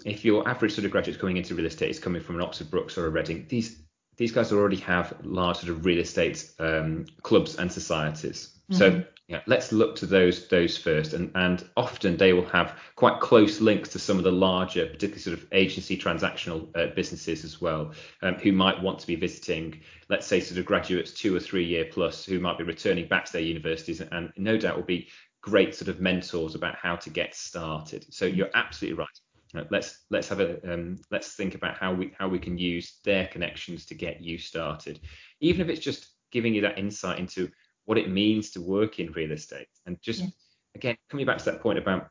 if 0.05 0.25
your 0.25 0.47
average 0.47 0.73
sort 0.73 0.85
of 0.85 0.91
graduate 0.91 1.19
coming 1.19 1.37
into 1.37 1.55
real 1.55 1.67
estate 1.67 1.91
is 1.91 1.99
coming 1.99 2.21
from 2.21 2.35
an 2.35 2.41
Oxford 2.41 2.71
Brookes 2.71 2.97
or 2.97 3.05
a 3.05 3.09
Reading, 3.09 3.45
these 3.47 3.79
these 4.17 4.31
guys 4.31 4.51
already 4.51 4.77
have 4.77 5.13
large 5.23 5.57
sort 5.57 5.69
of 5.69 5.85
real 5.85 5.99
estate 5.99 6.51
um, 6.59 7.05
clubs 7.21 7.55
and 7.55 7.71
societies. 7.71 8.58
Mm-hmm. 8.69 8.75
So 8.75 9.03
yeah, 9.29 9.41
let's 9.45 9.71
look 9.71 9.95
to 9.97 10.07
those 10.07 10.47
those 10.47 10.75
first, 10.75 11.13
and 11.13 11.31
and 11.35 11.63
often 11.77 12.17
they 12.17 12.33
will 12.33 12.47
have 12.47 12.79
quite 12.95 13.19
close 13.19 13.61
links 13.61 13.89
to 13.89 13.99
some 13.99 14.17
of 14.17 14.23
the 14.23 14.31
larger, 14.31 14.87
particularly 14.87 15.19
sort 15.19 15.37
of 15.37 15.45
agency 15.51 15.95
transactional 15.95 16.75
uh, 16.75 16.93
businesses 16.95 17.43
as 17.43 17.61
well, 17.61 17.91
um, 18.23 18.35
who 18.35 18.51
might 18.51 18.81
want 18.81 18.97
to 18.99 19.07
be 19.07 19.15
visiting, 19.15 19.81
let's 20.09 20.25
say, 20.25 20.39
sort 20.39 20.59
of 20.59 20.65
graduates 20.65 21.13
two 21.13 21.35
or 21.35 21.39
three 21.39 21.63
year 21.63 21.85
plus 21.91 22.25
who 22.25 22.39
might 22.39 22.57
be 22.57 22.63
returning 22.63 23.07
back 23.07 23.25
to 23.25 23.33
their 23.33 23.43
universities, 23.43 24.01
and 24.01 24.33
no 24.35 24.57
doubt 24.57 24.75
will 24.75 24.83
be 24.83 25.07
great 25.41 25.75
sort 25.75 25.89
of 25.89 26.01
mentors 26.01 26.55
about 26.55 26.75
how 26.75 26.95
to 26.95 27.11
get 27.11 27.35
started. 27.35 28.05
So 28.11 28.25
you're 28.25 28.49
absolutely 28.55 28.97
right. 28.97 29.67
let's 29.69 30.05
let's 30.09 30.27
have 30.27 30.39
a 30.39 30.73
um, 30.73 30.97
let's 31.11 31.35
think 31.35 31.53
about 31.53 31.77
how 31.77 31.93
we 31.93 32.13
how 32.17 32.27
we 32.27 32.39
can 32.39 32.57
use 32.57 32.99
their 33.03 33.27
connections 33.27 33.85
to 33.85 33.93
get 33.93 34.21
you 34.21 34.39
started, 34.39 34.99
even 35.39 35.61
if 35.61 35.69
it's 35.69 35.85
just 35.85 36.15
giving 36.31 36.55
you 36.55 36.61
that 36.61 36.79
insight 36.79 37.19
into 37.19 37.49
what 37.89 37.97
it 37.97 38.11
means 38.11 38.51
to 38.51 38.61
work 38.61 38.99
in 38.99 39.11
real 39.13 39.31
estate. 39.31 39.67
And 39.87 39.99
just 39.99 40.19
yeah. 40.21 40.27
again 40.75 40.97
coming 41.09 41.25
back 41.25 41.39
to 41.39 41.45
that 41.45 41.59
point 41.59 41.79
about 41.79 42.09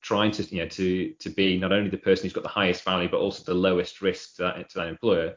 trying 0.00 0.30
to 0.30 0.42
you 0.44 0.62
know 0.62 0.68
to 0.68 1.12
to 1.20 1.28
be 1.28 1.58
not 1.58 1.72
only 1.72 1.90
the 1.90 1.98
person 1.98 2.24
who's 2.24 2.32
got 2.32 2.42
the 2.42 2.48
highest 2.48 2.84
value 2.84 3.06
but 3.06 3.20
also 3.20 3.44
the 3.44 3.52
lowest 3.52 4.00
risk 4.00 4.36
to 4.36 4.42
that, 4.44 4.70
to 4.70 4.78
that 4.78 4.88
employer 4.88 5.36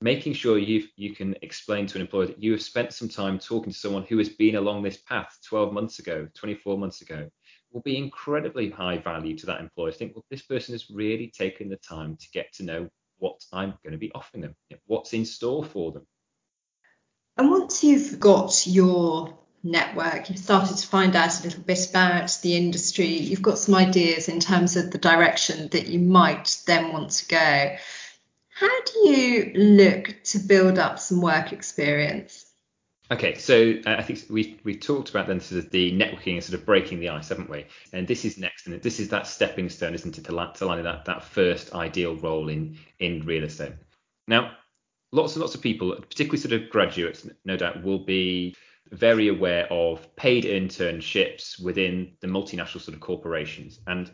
making 0.00 0.32
sure 0.32 0.56
you 0.56 0.84
you 0.96 1.14
can 1.14 1.36
explain 1.42 1.86
to 1.86 1.96
an 1.96 2.00
employer 2.00 2.24
that 2.24 2.42
you 2.42 2.52
have 2.52 2.62
spent 2.62 2.90
some 2.90 3.06
time 3.06 3.38
talking 3.38 3.70
to 3.70 3.78
someone 3.78 4.06
who 4.08 4.16
has 4.16 4.30
been 4.30 4.56
along 4.56 4.82
this 4.82 4.96
path 4.96 5.36
12 5.46 5.74
months 5.74 5.98
ago 5.98 6.26
24 6.34 6.78
months 6.78 7.02
ago 7.02 7.28
will 7.72 7.82
be 7.82 7.98
incredibly 7.98 8.70
high 8.70 8.96
value 8.96 9.36
to 9.36 9.44
that 9.44 9.60
employer. 9.60 9.92
Think 9.92 10.14
well 10.14 10.24
this 10.30 10.46
person 10.46 10.72
has 10.72 10.88
really 10.88 11.30
taken 11.36 11.68
the 11.68 11.76
time 11.76 12.16
to 12.16 12.26
get 12.32 12.50
to 12.54 12.62
know 12.62 12.88
what 13.18 13.38
i'm 13.52 13.74
going 13.82 13.92
to 13.92 13.98
be 14.06 14.12
offering 14.14 14.42
them 14.42 14.54
what's 14.86 15.12
in 15.12 15.24
store 15.24 15.64
for 15.64 15.92
them 15.92 16.06
and 17.36 17.50
once 17.50 17.84
you've 17.84 18.18
got 18.18 18.66
your 18.66 19.36
network, 19.62 20.28
you've 20.28 20.38
started 20.38 20.76
to 20.76 20.86
find 20.86 21.16
out 21.16 21.40
a 21.40 21.42
little 21.42 21.62
bit 21.62 21.90
about 21.90 22.38
the 22.42 22.56
industry, 22.56 23.06
you've 23.06 23.42
got 23.42 23.58
some 23.58 23.74
ideas 23.74 24.28
in 24.28 24.40
terms 24.40 24.76
of 24.76 24.90
the 24.90 24.98
direction 24.98 25.68
that 25.68 25.86
you 25.88 25.98
might 25.98 26.58
then 26.66 26.92
want 26.92 27.10
to 27.10 27.28
go. 27.28 27.76
How 28.48 28.82
do 28.84 29.10
you 29.10 29.52
look 29.54 30.16
to 30.24 30.38
build 30.38 30.78
up 30.78 30.98
some 30.98 31.20
work 31.20 31.52
experience? 31.52 32.46
Okay, 33.10 33.36
so 33.36 33.74
uh, 33.86 33.96
I 33.98 34.02
think 34.02 34.24
we 34.28 34.58
we 34.64 34.76
talked 34.76 35.10
about 35.10 35.28
then 35.28 35.40
sort 35.40 35.64
of 35.64 35.70
the 35.70 35.92
networking 35.92 36.34
and 36.34 36.42
sort 36.42 36.58
of 36.58 36.66
breaking 36.66 36.98
the 36.98 37.10
ice, 37.10 37.28
haven't 37.28 37.48
we? 37.48 37.66
And 37.92 38.08
this 38.08 38.24
is 38.24 38.36
next, 38.36 38.66
and 38.66 38.82
this 38.82 38.98
is 38.98 39.10
that 39.10 39.28
stepping 39.28 39.68
stone, 39.68 39.94
isn't 39.94 40.18
it, 40.18 40.24
to, 40.24 40.32
to 40.32 40.66
landing 40.66 40.84
that 40.84 41.04
that 41.04 41.22
first 41.22 41.72
ideal 41.72 42.16
role 42.16 42.48
in 42.48 42.78
in 42.98 43.24
real 43.24 43.44
estate. 43.44 43.74
Now, 44.26 44.56
lots 45.12 45.34
and 45.34 45.40
lots 45.40 45.54
of 45.54 45.62
people, 45.62 45.94
particularly 45.94 46.38
sort 46.38 46.52
of 46.52 46.70
graduates, 46.70 47.28
no 47.44 47.56
doubt, 47.56 47.82
will 47.82 48.04
be 48.04 48.54
very 48.92 49.28
aware 49.28 49.66
of 49.72 50.14
paid 50.16 50.44
internships 50.44 51.60
within 51.62 52.12
the 52.20 52.26
multinational 52.26 52.80
sort 52.80 52.94
of 52.94 53.00
corporations. 53.00 53.80
And 53.86 54.10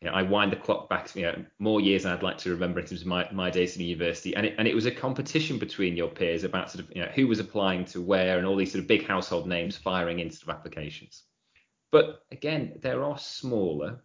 you 0.00 0.10
know, 0.10 0.16
I 0.16 0.22
wind 0.22 0.52
the 0.52 0.56
clock 0.56 0.88
back 0.88 1.14
you 1.16 1.22
know, 1.22 1.44
more 1.58 1.80
years 1.80 2.02
than 2.02 2.12
I'd 2.12 2.22
like 2.22 2.38
to 2.38 2.50
remember 2.50 2.78
in 2.78 2.86
terms 2.86 3.00
of 3.00 3.06
my, 3.06 3.26
my 3.32 3.48
days 3.50 3.76
in 3.76 3.82
university. 3.82 4.36
And 4.36 4.46
it, 4.46 4.54
and 4.58 4.68
it 4.68 4.74
was 4.74 4.86
a 4.86 4.90
competition 4.90 5.58
between 5.58 5.96
your 5.96 6.08
peers 6.08 6.44
about 6.44 6.70
sort 6.70 6.84
of 6.84 6.94
you 6.94 7.02
know, 7.02 7.10
who 7.14 7.26
was 7.26 7.38
applying 7.38 7.86
to 7.86 8.02
where 8.02 8.36
and 8.36 8.46
all 8.46 8.56
these 8.56 8.72
sort 8.72 8.82
of 8.82 8.88
big 8.88 9.06
household 9.06 9.48
names 9.48 9.76
firing 9.76 10.20
in 10.20 10.30
sort 10.30 10.50
of 10.50 10.58
applications. 10.58 11.24
But 11.90 12.20
again, 12.30 12.74
there 12.82 13.02
are 13.02 13.16
smaller 13.18 14.02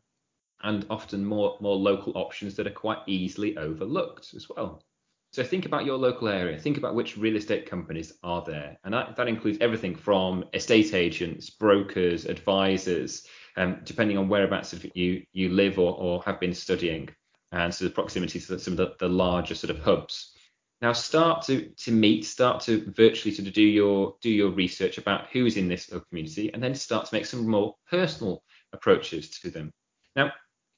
and 0.63 0.86
often 0.89 1.25
more, 1.25 1.57
more 1.59 1.75
local 1.75 2.13
options 2.15 2.55
that 2.55 2.67
are 2.67 2.71
quite 2.71 3.00
easily 3.07 3.57
overlooked 3.57 4.33
as 4.36 4.48
well. 4.48 4.83
So 5.31 5.43
think 5.43 5.65
about 5.65 5.86
your 5.86 5.98
local 5.98 6.27
area. 6.27 6.57
Think 6.57 6.77
about 6.77 6.95
which 6.95 7.15
real 7.17 7.36
estate 7.36 7.69
companies 7.69 8.13
are 8.24 8.43
there, 8.43 8.77
and 8.83 8.93
that, 8.93 9.15
that 9.15 9.27
includes 9.27 9.59
everything 9.62 9.95
from 9.95 10.45
estate 10.53 10.93
agents, 10.95 11.51
brokers, 11.51 12.25
advisors, 12.25 13.27
um, 13.55 13.79
depending 13.83 14.17
on 14.17 14.27
whereabouts 14.27 14.74
you 14.95 15.24
you 15.31 15.50
live 15.50 15.77
or, 15.77 15.95
or 15.95 16.24
have 16.24 16.39
been 16.39 16.53
studying, 16.53 17.09
and 17.51 17.74
so 17.74 17.86
the 17.86 17.91
proximity 17.91 18.39
to 18.39 18.57
some 18.57 18.74
of 18.74 18.77
the, 18.77 18.95
the 19.00 19.07
larger 19.07 19.53
sort 19.53 19.69
of 19.69 19.79
hubs. 19.79 20.33
Now 20.81 20.93
start 20.93 21.45
to 21.45 21.69
to 21.69 21.91
meet, 21.91 22.25
start 22.25 22.62
to 22.62 22.91
virtually 22.91 23.36
to 23.36 23.41
do 23.43 23.62
your 23.62 24.15
do 24.21 24.31
your 24.31 24.50
research 24.50 24.98
about 24.98 25.27
who's 25.31 25.57
in 25.57 25.67
this 25.67 25.91
community, 26.09 26.51
and 26.51 26.63
then 26.63 26.74
start 26.74 27.05
to 27.05 27.13
make 27.13 27.27
some 27.27 27.48
more 27.48 27.75
personal 27.88 28.43
approaches 28.74 29.29
to 29.41 29.51
them. 29.51 29.71
Now 30.15 30.31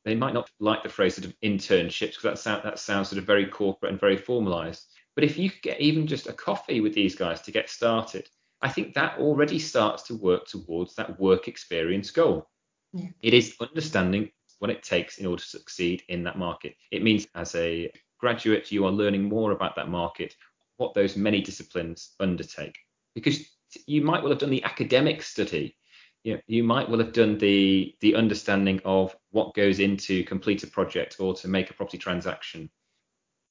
they 0.03 0.15
might 0.15 0.33
not 0.33 0.49
like 0.59 0.83
the 0.83 0.89
phrase 0.89 1.15
sort 1.15 1.25
of 1.25 1.39
internships 1.41 2.15
because 2.15 2.23
that, 2.23 2.39
sound, 2.39 2.63
that 2.63 2.79
sounds 2.79 3.09
sort 3.09 3.19
of 3.19 3.25
very 3.25 3.45
corporate 3.45 3.91
and 3.91 3.99
very 3.99 4.17
formalized. 4.17 4.87
But 5.15 5.23
if 5.23 5.37
you 5.37 5.49
could 5.49 5.61
get 5.61 5.81
even 5.81 6.07
just 6.07 6.27
a 6.27 6.33
coffee 6.33 6.81
with 6.81 6.93
these 6.93 7.15
guys 7.15 7.41
to 7.41 7.51
get 7.51 7.69
started, 7.69 8.27
I 8.61 8.69
think 8.69 8.93
that 8.93 9.19
already 9.19 9.59
starts 9.59 10.03
to 10.03 10.15
work 10.15 10.47
towards 10.47 10.95
that 10.95 11.19
work 11.19 11.47
experience 11.47 12.11
goal. 12.11 12.49
Yeah. 12.93 13.09
It 13.21 13.33
is 13.33 13.55
understanding 13.59 14.31
what 14.59 14.71
it 14.71 14.83
takes 14.83 15.17
in 15.17 15.25
order 15.25 15.41
to 15.41 15.49
succeed 15.49 16.03
in 16.09 16.23
that 16.23 16.37
market. 16.37 16.75
It 16.91 17.03
means 17.03 17.27
as 17.35 17.55
a 17.55 17.91
graduate, 18.19 18.71
you 18.71 18.85
are 18.85 18.91
learning 18.91 19.23
more 19.23 19.51
about 19.51 19.75
that 19.75 19.89
market, 19.89 20.35
what 20.77 20.93
those 20.93 21.15
many 21.15 21.41
disciplines 21.41 22.11
undertake. 22.19 22.77
Because 23.15 23.43
you 23.87 24.01
might 24.01 24.21
well 24.21 24.31
have 24.31 24.39
done 24.39 24.49
the 24.49 24.63
academic 24.63 25.21
study 25.21 25.75
you, 26.23 26.35
know, 26.35 26.41
you 26.47 26.63
might 26.63 26.89
well 26.89 26.99
have 26.99 27.13
done 27.13 27.37
the 27.37 27.95
the 28.01 28.15
understanding 28.15 28.81
of 28.85 29.15
what 29.31 29.53
goes 29.53 29.79
into 29.79 30.23
complete 30.23 30.63
a 30.63 30.67
project 30.67 31.17
or 31.19 31.33
to 31.35 31.47
make 31.47 31.69
a 31.69 31.73
property 31.73 31.97
transaction. 31.97 32.69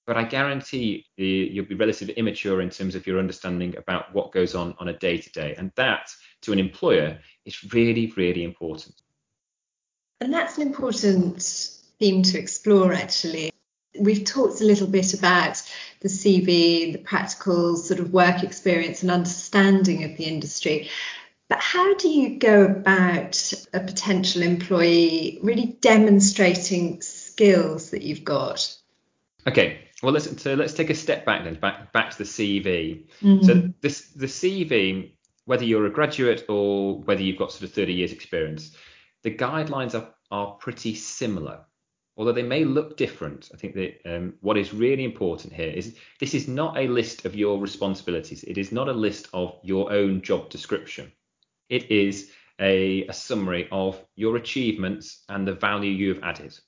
But 0.06 0.16
I 0.16 0.24
guarantee 0.24 1.06
you, 1.16 1.26
you'll 1.26 1.66
be 1.66 1.74
relatively 1.74 2.14
immature 2.14 2.60
in 2.62 2.70
terms 2.70 2.94
of 2.94 3.06
your 3.06 3.18
understanding 3.18 3.76
about 3.76 4.12
what 4.14 4.32
goes 4.32 4.54
on 4.54 4.74
on 4.78 4.88
a 4.88 4.98
day 4.98 5.18
to 5.18 5.30
day. 5.30 5.54
And 5.56 5.70
that, 5.76 6.10
to 6.42 6.52
an 6.52 6.58
employer, 6.58 7.18
is 7.44 7.72
really, 7.72 8.12
really 8.16 8.42
important. 8.42 8.94
And 10.20 10.32
that's 10.32 10.56
an 10.56 10.66
important 10.66 11.42
theme 11.98 12.22
to 12.22 12.38
explore, 12.38 12.92
actually. 12.92 13.52
We've 13.98 14.24
talked 14.24 14.60
a 14.60 14.64
little 14.64 14.86
bit 14.86 15.14
about 15.14 15.62
the 16.00 16.08
CV, 16.08 16.92
the 16.92 16.98
practical 16.98 17.76
sort 17.76 18.00
of 18.00 18.12
work 18.12 18.42
experience 18.42 19.02
and 19.02 19.10
understanding 19.10 20.04
of 20.04 20.16
the 20.16 20.24
industry. 20.24 20.88
But 21.50 21.58
how 21.58 21.94
do 21.94 22.08
you 22.08 22.38
go 22.38 22.64
about 22.64 23.52
a 23.74 23.80
potential 23.80 24.42
employee 24.42 25.40
really 25.42 25.76
demonstrating 25.80 27.02
skills 27.02 27.90
that 27.90 28.02
you've 28.02 28.22
got? 28.22 28.72
Okay, 29.48 29.80
well 30.00 30.12
let's 30.12 30.40
so 30.40 30.54
let's 30.54 30.74
take 30.74 30.90
a 30.90 30.94
step 30.94 31.26
back 31.26 31.42
then, 31.42 31.54
back 31.54 31.92
back 31.92 32.12
to 32.12 32.18
the 32.18 32.24
CV. 32.24 33.04
Mm-hmm. 33.20 33.44
So 33.44 33.68
this 33.80 34.10
the 34.10 34.26
CV, 34.26 35.10
whether 35.46 35.64
you're 35.64 35.86
a 35.86 35.90
graduate 35.90 36.44
or 36.48 37.00
whether 37.00 37.20
you've 37.20 37.38
got 37.38 37.50
sort 37.50 37.64
of 37.64 37.72
30 37.72 37.94
years 37.94 38.12
experience, 38.12 38.76
the 39.22 39.34
guidelines 39.34 40.00
are 40.00 40.14
are 40.30 40.52
pretty 40.52 40.94
similar. 40.94 41.64
Although 42.16 42.32
they 42.32 42.44
may 42.44 42.64
look 42.64 42.96
different, 42.96 43.50
I 43.52 43.56
think 43.56 43.74
that 43.74 44.00
um, 44.04 44.34
what 44.40 44.56
is 44.56 44.72
really 44.72 45.02
important 45.02 45.52
here 45.52 45.70
is 45.70 45.96
this 46.20 46.34
is 46.34 46.46
not 46.46 46.78
a 46.78 46.86
list 46.86 47.24
of 47.24 47.34
your 47.34 47.58
responsibilities. 47.58 48.44
It 48.44 48.56
is 48.56 48.70
not 48.70 48.88
a 48.88 48.92
list 48.92 49.28
of 49.32 49.58
your 49.64 49.90
own 49.90 50.22
job 50.22 50.48
description. 50.48 51.10
It 51.70 51.90
is 51.90 52.30
a, 52.60 53.06
a 53.06 53.12
summary 53.12 53.68
of 53.72 54.04
your 54.16 54.36
achievements 54.36 55.24
and 55.28 55.48
the 55.48 55.54
value 55.54 55.90
you 55.90 56.14
have 56.14 56.22
added. 56.22 56.58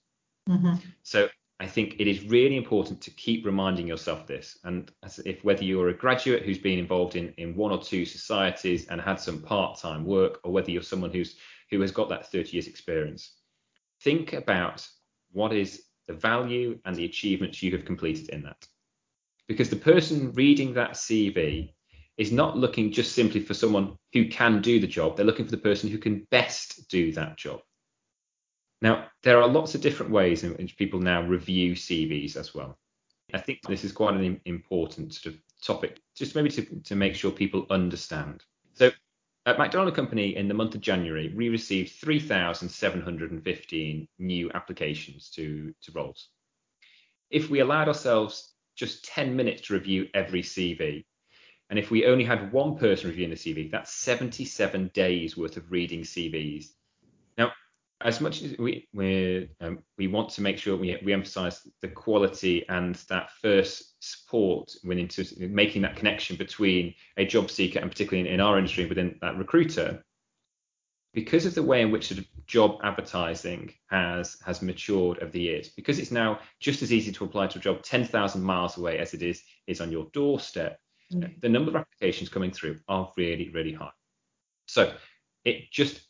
Mm-hmm. 0.49 0.77
So 1.03 1.29
I 1.61 1.67
think 1.67 1.97
it 2.01 2.09
is 2.09 2.25
really 2.25 2.57
important 2.57 3.01
to 3.03 3.11
keep 3.11 3.45
reminding 3.47 3.87
yourself 3.87 4.27
this. 4.27 4.59
And 4.65 4.91
as 5.05 5.21
if 5.21 5.45
whether 5.45 5.63
you're 5.63 5.91
a 5.91 5.95
graduate 5.95 6.45
who's 6.45 6.59
been 6.59 6.79
involved 6.79 7.15
in, 7.15 7.35
in 7.37 7.55
one 7.55 7.71
or 7.71 7.81
two 7.81 8.05
societies 8.05 8.89
and 8.89 9.01
had 9.01 9.21
some 9.21 9.43
part-time 9.43 10.05
work, 10.05 10.41
or 10.45 10.53
whether 10.53 10.71
you're 10.71 10.83
someone 10.83 11.13
who's 11.13 11.37
who 11.71 11.81
has 11.81 11.93
got 11.93 12.09
that 12.09 12.31
30 12.31 12.51
years 12.51 12.67
experience, 12.67 13.37
think 14.03 14.33
about 14.33 14.87
what 15.31 15.53
is 15.53 15.85
the 16.07 16.13
value 16.13 16.79
and 16.85 16.97
the 16.97 17.05
achievements 17.05 17.63
you 17.63 17.71
have 17.73 17.85
completed 17.85 18.29
in 18.29 18.43
that. 18.43 18.67
Because 19.49 19.71
the 19.71 19.77
person 19.77 20.33
reading 20.33 20.75
that 20.75 20.93
CV 20.93 21.73
is 22.19 22.33
not 22.33 22.57
looking 22.57 22.93
just 22.93 23.15
simply 23.15 23.41
for 23.41 23.55
someone 23.55 23.97
who 24.13 24.29
can 24.29 24.61
do 24.61 24.79
the 24.79 24.87
job. 24.87 25.17
They're 25.17 25.27
looking 25.27 25.47
for 25.47 25.51
the 25.51 25.57
person 25.57 25.91
who 25.91 25.99
can 25.99 26.27
best 26.31 26.89
do 26.89 27.13
that 27.13 27.37
job. 27.37 27.61
Now, 28.83 29.07
there 29.23 29.41
are 29.41 29.49
lots 29.49 29.75
of 29.75 29.81
different 29.81 30.13
ways 30.13 30.45
in 30.45 30.55
which 30.55 30.77
people 30.77 31.01
now 31.01 31.23
review 31.23 31.75
CVs 31.75 32.37
as 32.37 32.55
well. 32.55 32.79
I 33.33 33.39
think 33.39 33.61
this 33.63 33.85
is 33.85 33.93
quite 33.93 34.15
an 34.15 34.41
important 34.45 35.15
sort 35.15 35.37
of 35.37 35.41
topic, 35.63 36.01
just 36.17 36.35
maybe 36.35 36.51
to, 36.51 36.81
to 36.81 36.97
make 36.97 37.15
sure 37.15 37.31
people 37.31 37.65
understand. 37.71 38.43
So, 38.75 38.91
at 39.47 39.59
Macdonald 39.59 39.95
Company 39.95 40.37
in 40.37 40.49
the 40.49 40.55
month 40.55 40.75
of 40.75 40.81
January, 40.81 41.33
we 41.35 41.49
received 41.49 41.93
3,715 42.01 44.09
new 44.19 44.51
applications 44.53 45.31
to, 45.31 45.73
to 45.83 45.93
roles. 45.93 46.29
If 47.31 47.51
we 47.51 47.61
allowed 47.61 47.87
ourselves 47.89 48.53
just 48.77 49.05
10 49.07 49.35
minutes 49.35 49.63
to 49.63 49.73
review 49.75 50.09
every 50.15 50.43
CV, 50.43 51.05
and 51.73 51.79
if 51.79 51.91
we 51.91 52.05
only 52.05 52.23
had 52.23 52.53
one 52.53 52.77
person 52.77 53.09
reviewing 53.09 53.31
the 53.31 53.35
CV, 53.35 53.71
that's 53.71 53.95
77 53.95 54.91
days 54.93 55.39
worth 55.39 55.57
of 55.57 55.73
reading 55.73 56.03
CVs. 56.03 56.67
Now, 57.39 57.53
as 58.03 58.21
much 58.21 58.43
as 58.43 58.59
we 58.59 58.87
we 58.93 59.49
um, 59.59 59.79
we 59.97 60.07
want 60.07 60.29
to 60.33 60.43
make 60.43 60.59
sure 60.59 60.77
we 60.77 60.99
we 61.03 61.15
emphasise 61.15 61.67
the 61.81 61.89
quality 61.89 62.69
and 62.69 62.97
that 63.09 63.31
first 63.41 63.95
support 64.01 64.71
when 64.83 64.99
into 64.99 65.25
making 65.49 65.81
that 65.81 65.97
connection 65.97 66.37
between 66.37 66.93
a 67.17 67.25
job 67.25 67.51
seeker 67.51 67.79
and 67.79 67.91
particularly 67.91 68.29
in, 68.29 68.35
in 68.35 68.41
our 68.43 68.59
industry 68.59 68.85
within 68.85 69.17
that 69.23 69.39
recruiter, 69.39 70.05
because 71.15 71.47
of 71.47 71.55
the 71.55 71.63
way 71.63 71.81
in 71.81 71.91
which 71.91 72.11
of 72.11 72.23
job 72.47 72.81
advertising 72.85 73.73
has 73.87 74.37
has 74.45 74.61
matured 74.61 75.21
over 75.21 75.33
the 75.33 75.41
years, 75.41 75.71
because 75.71 75.99
it's 75.99 76.13
now 76.13 76.39
just 76.61 76.83
as 76.83 76.93
easy 76.93 77.13
to 77.13 77.25
apply 77.25 77.47
to 77.47 77.59
a 77.59 77.63
job 77.63 77.83
10,000 77.83 78.43
miles 78.43 78.77
away 78.77 78.99
as 78.99 79.15
it 79.15 79.23
is 79.23 79.43
is 79.67 79.81
on 79.81 79.91
your 79.91 80.05
doorstep, 80.13 80.79
mm. 81.13 81.41
the 81.41 81.49
number 81.49 81.71
of 81.71 81.77
applications 81.77 82.29
coming 82.29 82.51
through 82.51 82.79
are 82.89 83.13
really 83.17 83.51
really 83.51 83.73
high. 83.73 83.93
So 84.67 84.95
it 85.45 85.71
just 85.71 86.01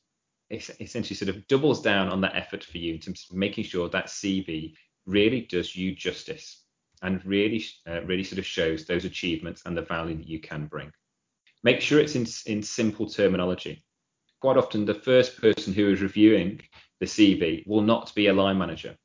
essentially 0.51 1.17
sort 1.17 1.31
of 1.31 1.47
doubles 1.49 1.81
down 1.81 2.09
on 2.09 2.21
that 2.21 2.37
effort 2.37 2.63
for 2.63 2.79
you 2.79 2.95
in 2.95 3.01
terms 3.01 3.27
of 3.31 3.37
making 3.37 3.65
sure 3.65 3.89
that 3.89 4.07
CV 4.07 4.75
really 5.07 5.43
does 5.43 5.75
you 5.75 5.95
justice 5.95 6.63
and 7.03 7.25
really 7.25 7.65
uh, 7.89 8.03
really 8.05 8.25
sort 8.25 8.39
of 8.39 8.47
shows 8.47 8.85
those 8.85 9.05
achievements 9.05 9.63
and 9.67 9.77
the 9.77 9.83
value 9.83 10.17
that 10.17 10.29
you 10.29 10.39
can 10.39 10.67
bring. 10.67 10.91
Make 11.65 11.81
sure 11.81 12.01
it's 12.01 12.17
in, 12.17 12.27
in 12.47 12.63
simple 12.63 13.09
terminology. 13.09 13.85
Quite 14.41 14.57
often, 14.57 14.85
the 14.85 14.95
first 14.95 15.41
person 15.41 15.73
who 15.73 15.91
is 15.91 16.03
reviewing 16.03 16.61
the 17.01 17.07
CV 17.07 17.67
will 17.67 17.83
not 17.83 18.13
be 18.15 18.27
a 18.27 18.33
line 18.33 18.59
manager. 18.59 18.97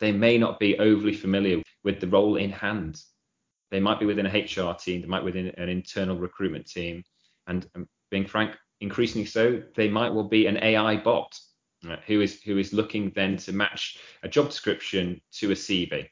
They 0.00 0.12
may 0.12 0.36
not 0.36 0.58
be 0.58 0.78
overly 0.78 1.14
familiar 1.14 1.62
with 1.82 2.00
the 2.00 2.08
role 2.08 2.36
in 2.36 2.50
hand. 2.50 3.00
They 3.74 3.80
might 3.80 3.98
be 3.98 4.06
within 4.06 4.26
a 4.26 4.28
HR 4.28 4.72
team, 4.72 5.00
they 5.00 5.08
might 5.08 5.22
be 5.22 5.32
within 5.32 5.48
an 5.48 5.68
internal 5.68 6.16
recruitment 6.16 6.64
team. 6.64 7.02
And, 7.48 7.68
and 7.74 7.88
being 8.08 8.24
frank, 8.24 8.54
increasingly 8.80 9.26
so, 9.26 9.64
they 9.74 9.88
might 9.88 10.14
well 10.14 10.28
be 10.28 10.46
an 10.46 10.62
AI 10.62 10.96
bot 10.98 11.36
uh, 11.84 11.96
who 12.06 12.20
is 12.20 12.40
who 12.42 12.56
is 12.58 12.72
looking 12.72 13.10
then 13.16 13.36
to 13.38 13.52
match 13.52 13.98
a 14.22 14.28
job 14.28 14.46
description 14.46 15.20
to 15.32 15.50
a 15.50 15.54
CV. 15.54 16.08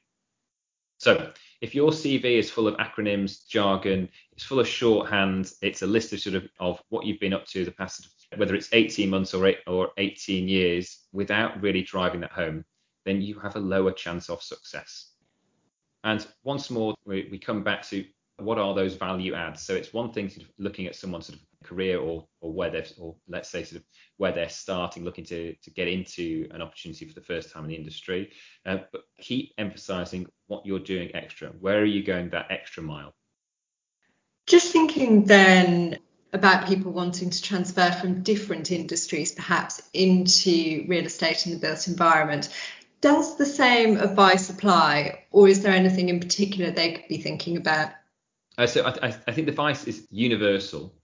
So 0.99 1.31
if 1.61 1.73
your 1.73 1.93
CV 1.93 2.25
is 2.25 2.51
full 2.51 2.67
of 2.67 2.75
acronyms, 2.79 3.47
jargon, 3.47 4.09
it's 4.33 4.43
full 4.43 4.59
of 4.59 4.67
shorthand, 4.67 5.53
it's 5.63 5.83
a 5.83 5.87
list 5.87 6.13
of 6.13 6.19
sort 6.19 6.35
of, 6.35 6.49
of 6.59 6.83
what 6.89 7.07
you've 7.07 7.21
been 7.21 7.33
up 7.33 7.47
to 7.47 7.65
the 7.65 7.71
past, 7.71 8.09
whether 8.35 8.57
it's 8.57 8.71
18 8.73 9.09
months 9.09 9.35
or 9.35 9.47
eight, 9.47 9.59
or 9.69 9.91
18 9.99 10.49
years, 10.49 10.99
without 11.13 11.63
really 11.63 11.83
driving 11.83 12.23
that 12.23 12.33
home, 12.33 12.65
then 13.05 13.23
you 13.23 13.39
have 13.39 13.55
a 13.55 13.61
lower 13.61 13.93
chance 13.93 14.29
of 14.29 14.43
success. 14.43 15.12
And 16.05 16.27
once 16.43 16.71
more, 16.71 16.95
we, 17.05 17.29
we 17.31 17.39
come 17.39 17.63
back 17.63 17.83
to 17.89 18.05
what 18.39 18.59
are 18.59 18.75
those 18.75 18.95
value 18.95 19.35
adds? 19.35 19.63
So 19.63 19.75
it's 19.75 19.93
one 19.93 20.13
thing 20.13 20.29
sort 20.29 20.47
of 20.47 20.53
looking 20.59 20.87
at 20.87 20.97
someone's 20.97 21.27
sort 21.27 21.39
of 21.39 21.45
career 21.69 22.01
or 22.01 22.27
or 22.41 22.53
where 22.53 22.71
they've 22.71 22.93
or 22.99 23.15
let's 23.29 23.49
say 23.49 23.63
sort 23.63 23.81
of 23.81 23.87
where 24.17 24.33
they're 24.33 24.49
starting, 24.49 25.05
looking 25.05 25.25
to 25.27 25.55
to 25.55 25.71
get 25.71 25.89
into 25.89 26.49
an 26.51 26.63
opportunity 26.63 27.07
for 27.07 27.15
the 27.15 27.21
first 27.21 27.53
time 27.53 27.65
in 27.65 27.71
the 27.71 27.77
industry. 27.77 28.33
Uh, 28.67 28.79
but 28.91 29.03
keep 29.21 29.53
emphasizing 29.59 30.27
what 30.47 30.67
you're 30.67 30.79
doing 30.79 31.15
extra. 31.15 31.49
Where 31.49 31.79
are 31.79 31.85
you 31.85 32.03
going 32.03 32.31
that 32.31 32.51
extra 32.51 32.83
mile? 32.83 33.15
Just 34.47 34.73
thinking 34.73 35.25
then 35.25 35.99
about 36.33 36.67
people 36.67 36.91
wanting 36.93 37.31
to 37.31 37.43
transfer 37.43 37.93
from 37.93 38.23
different 38.23 38.73
industries 38.73 39.33
perhaps 39.33 39.83
into 39.93 40.85
real 40.89 41.05
estate 41.05 41.47
in 41.47 41.53
the 41.53 41.59
built 41.59 41.87
environment. 41.87 42.49
Does 43.03 43.37
the 43.37 43.45
same 43.45 43.97
advice 43.97 44.49
apply, 44.49 45.25
or 45.33 45.49
is 45.49 45.63
there 45.63 45.73
anything 45.73 46.09
in 46.09 46.21
particular 46.21 46.71
they 46.71 46.93
could 46.93 47.09
be 47.09 47.19
thinking 47.19 47.57
about? 47.57 47.91
Uh, 48.57 48.67
so 48.67 48.85
I, 48.85 49.09
I, 49.09 49.33
think 49.33 49.47
the 49.47 49.53
advice 49.53 49.85
is 49.89 50.07
universal, 50.11 50.95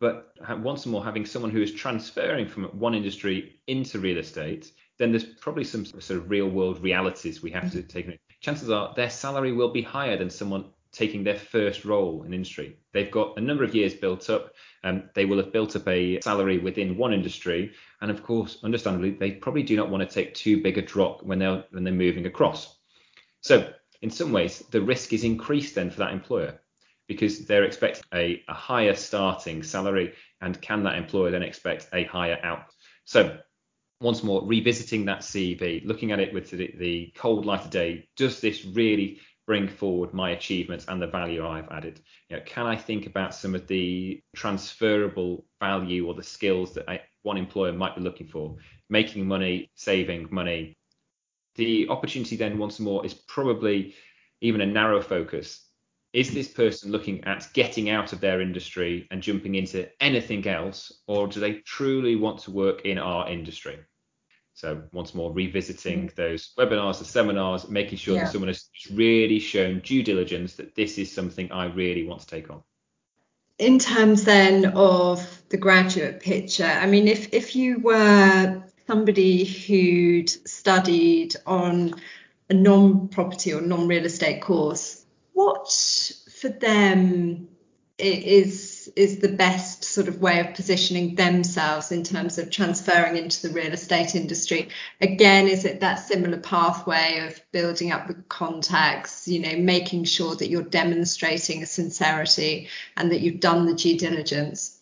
but 0.00 0.32
once 0.58 0.84
more, 0.84 1.04
having 1.04 1.24
someone 1.24 1.52
who 1.52 1.62
is 1.62 1.72
transferring 1.72 2.48
from 2.48 2.64
one 2.64 2.94
industry 2.94 3.60
into 3.68 4.00
real 4.00 4.18
estate, 4.18 4.72
then 4.98 5.12
there's 5.12 5.24
probably 5.24 5.62
some 5.62 5.84
sort 5.84 6.10
of 6.10 6.28
real 6.28 6.48
world 6.48 6.82
realities 6.82 7.40
we 7.40 7.52
have 7.52 7.70
to 7.70 7.78
mm-hmm. 7.78 7.86
take. 7.86 8.18
Chances 8.40 8.68
are 8.68 8.92
their 8.94 9.10
salary 9.10 9.52
will 9.52 9.70
be 9.70 9.82
higher 9.82 10.16
than 10.16 10.30
someone 10.30 10.64
taking 10.92 11.24
their 11.24 11.36
first 11.36 11.84
role 11.84 12.22
in 12.22 12.32
industry. 12.32 12.76
They've 12.92 13.10
got 13.10 13.36
a 13.36 13.40
number 13.40 13.64
of 13.64 13.74
years 13.74 13.94
built 13.94 14.30
up. 14.30 14.52
and 14.84 15.08
they 15.14 15.24
will 15.24 15.38
have 15.38 15.52
built 15.52 15.76
up 15.76 15.86
a 15.88 16.20
salary 16.20 16.58
within 16.58 16.96
one 16.96 17.12
industry, 17.12 17.72
and 18.00 18.10
of 18.10 18.22
course, 18.22 18.58
understandably, 18.62 19.10
they 19.10 19.32
probably 19.32 19.62
do 19.62 19.76
not 19.76 19.90
want 19.90 20.08
to 20.08 20.14
take 20.14 20.34
too 20.34 20.62
big 20.62 20.78
a 20.78 20.82
drop 20.82 21.22
when 21.22 21.38
they're 21.38 21.64
when 21.70 21.84
they're 21.84 21.92
moving 21.92 22.26
across. 22.26 22.78
So, 23.40 23.72
in 24.02 24.10
some 24.10 24.32
ways, 24.32 24.60
the 24.70 24.80
risk 24.80 25.12
is 25.12 25.24
increased 25.24 25.74
then 25.74 25.90
for 25.90 25.98
that 25.98 26.12
employer 26.12 26.60
because 27.08 27.46
they're 27.46 27.64
expecting 27.64 28.04
a, 28.14 28.42
a 28.48 28.54
higher 28.54 28.94
starting 28.94 29.62
salary 29.62 30.14
and 30.40 30.60
can 30.60 30.84
that 30.84 30.96
employer 30.96 31.30
then 31.30 31.42
expect 31.42 31.88
a 31.92 32.04
higher 32.04 32.38
output? 32.42 32.74
So 33.04 33.38
once 34.00 34.22
more, 34.22 34.46
revisiting 34.46 35.06
that 35.06 35.20
CV, 35.20 35.84
looking 35.84 36.12
at 36.12 36.20
it 36.20 36.32
with 36.32 36.50
the, 36.50 36.72
the, 36.78 37.12
cold 37.16 37.46
light 37.46 37.64
of 37.64 37.70
day, 37.70 38.08
does 38.16 38.40
this 38.40 38.64
really 38.64 39.20
bring 39.48 39.66
forward 39.66 40.12
my 40.12 40.30
achievements 40.30 40.84
and 40.88 41.00
the 41.00 41.06
value 41.06 41.44
I've 41.44 41.70
added? 41.70 42.00
You 42.28 42.36
know, 42.36 42.42
can 42.44 42.66
I 42.66 42.76
think 42.76 43.06
about 43.06 43.34
some 43.34 43.54
of 43.54 43.66
the 43.66 44.22
transferable 44.36 45.46
value 45.58 46.06
or 46.06 46.12
the 46.12 46.22
skills 46.22 46.74
that 46.74 46.88
I, 46.88 47.00
one 47.22 47.38
employer 47.38 47.72
might 47.72 47.96
be 47.96 48.02
looking 48.02 48.28
for? 48.28 48.56
Making 48.90 49.26
money, 49.26 49.70
saving 49.74 50.28
money. 50.30 50.76
The 51.54 51.88
opportunity 51.88 52.36
then, 52.36 52.58
once 52.58 52.78
more, 52.78 53.04
is 53.06 53.14
probably 53.14 53.94
even 54.42 54.60
a 54.60 54.66
narrow 54.66 55.00
focus 55.00 55.64
is 56.12 56.32
this 56.32 56.48
person 56.48 56.90
looking 56.90 57.22
at 57.24 57.48
getting 57.52 57.90
out 57.90 58.12
of 58.12 58.20
their 58.20 58.40
industry 58.40 59.06
and 59.10 59.22
jumping 59.22 59.54
into 59.56 59.88
anything 60.02 60.46
else, 60.46 61.02
or 61.06 61.26
do 61.26 61.38
they 61.40 61.54
truly 61.54 62.16
want 62.16 62.38
to 62.40 62.50
work 62.50 62.82
in 62.86 62.98
our 62.98 63.28
industry? 63.28 63.78
So 64.58 64.82
once 64.92 65.14
more, 65.14 65.32
revisiting 65.32 66.08
mm. 66.08 66.14
those 66.16 66.52
webinars, 66.58 66.98
the 66.98 67.04
seminars, 67.04 67.68
making 67.68 67.98
sure 67.98 68.16
yeah. 68.16 68.24
that 68.24 68.32
someone 68.32 68.48
has 68.48 68.68
really 68.92 69.38
shown 69.38 69.78
due 69.78 70.02
diligence 70.02 70.56
that 70.56 70.74
this 70.74 70.98
is 70.98 71.12
something 71.12 71.52
I 71.52 71.66
really 71.66 72.04
want 72.04 72.22
to 72.22 72.26
take 72.26 72.50
on. 72.50 72.64
In 73.60 73.78
terms 73.78 74.24
then 74.24 74.66
of 74.74 75.42
the 75.48 75.58
graduate 75.58 76.18
picture, 76.18 76.64
I 76.64 76.86
mean, 76.86 77.06
if 77.06 77.32
if 77.32 77.54
you 77.54 77.78
were 77.78 78.64
somebody 78.88 79.44
who'd 79.44 80.28
studied 80.28 81.36
on 81.46 81.94
a 82.50 82.54
non-property 82.54 83.52
or 83.52 83.60
non-real 83.60 84.06
estate 84.06 84.42
course 84.42 85.04
what 85.38 85.70
for 86.40 86.48
them 86.48 87.46
is 87.96 88.77
is 88.96 89.18
the 89.18 89.28
best 89.28 89.84
sort 89.84 90.08
of 90.08 90.20
way 90.20 90.40
of 90.40 90.54
positioning 90.54 91.14
themselves 91.14 91.92
in 91.92 92.02
terms 92.02 92.38
of 92.38 92.50
transferring 92.50 93.16
into 93.16 93.46
the 93.46 93.54
real 93.54 93.72
estate 93.72 94.14
industry 94.14 94.68
again 95.00 95.48
is 95.48 95.64
it 95.64 95.80
that 95.80 95.96
similar 95.96 96.38
pathway 96.38 97.26
of 97.26 97.40
building 97.52 97.92
up 97.92 98.06
the 98.06 98.14
contacts 98.28 99.28
you 99.28 99.40
know 99.40 99.56
making 99.56 100.04
sure 100.04 100.34
that 100.34 100.48
you're 100.48 100.62
demonstrating 100.62 101.62
a 101.62 101.66
sincerity 101.66 102.68
and 102.96 103.12
that 103.12 103.20
you've 103.20 103.40
done 103.40 103.66
the 103.66 103.74
due 103.74 103.98
diligence 103.98 104.78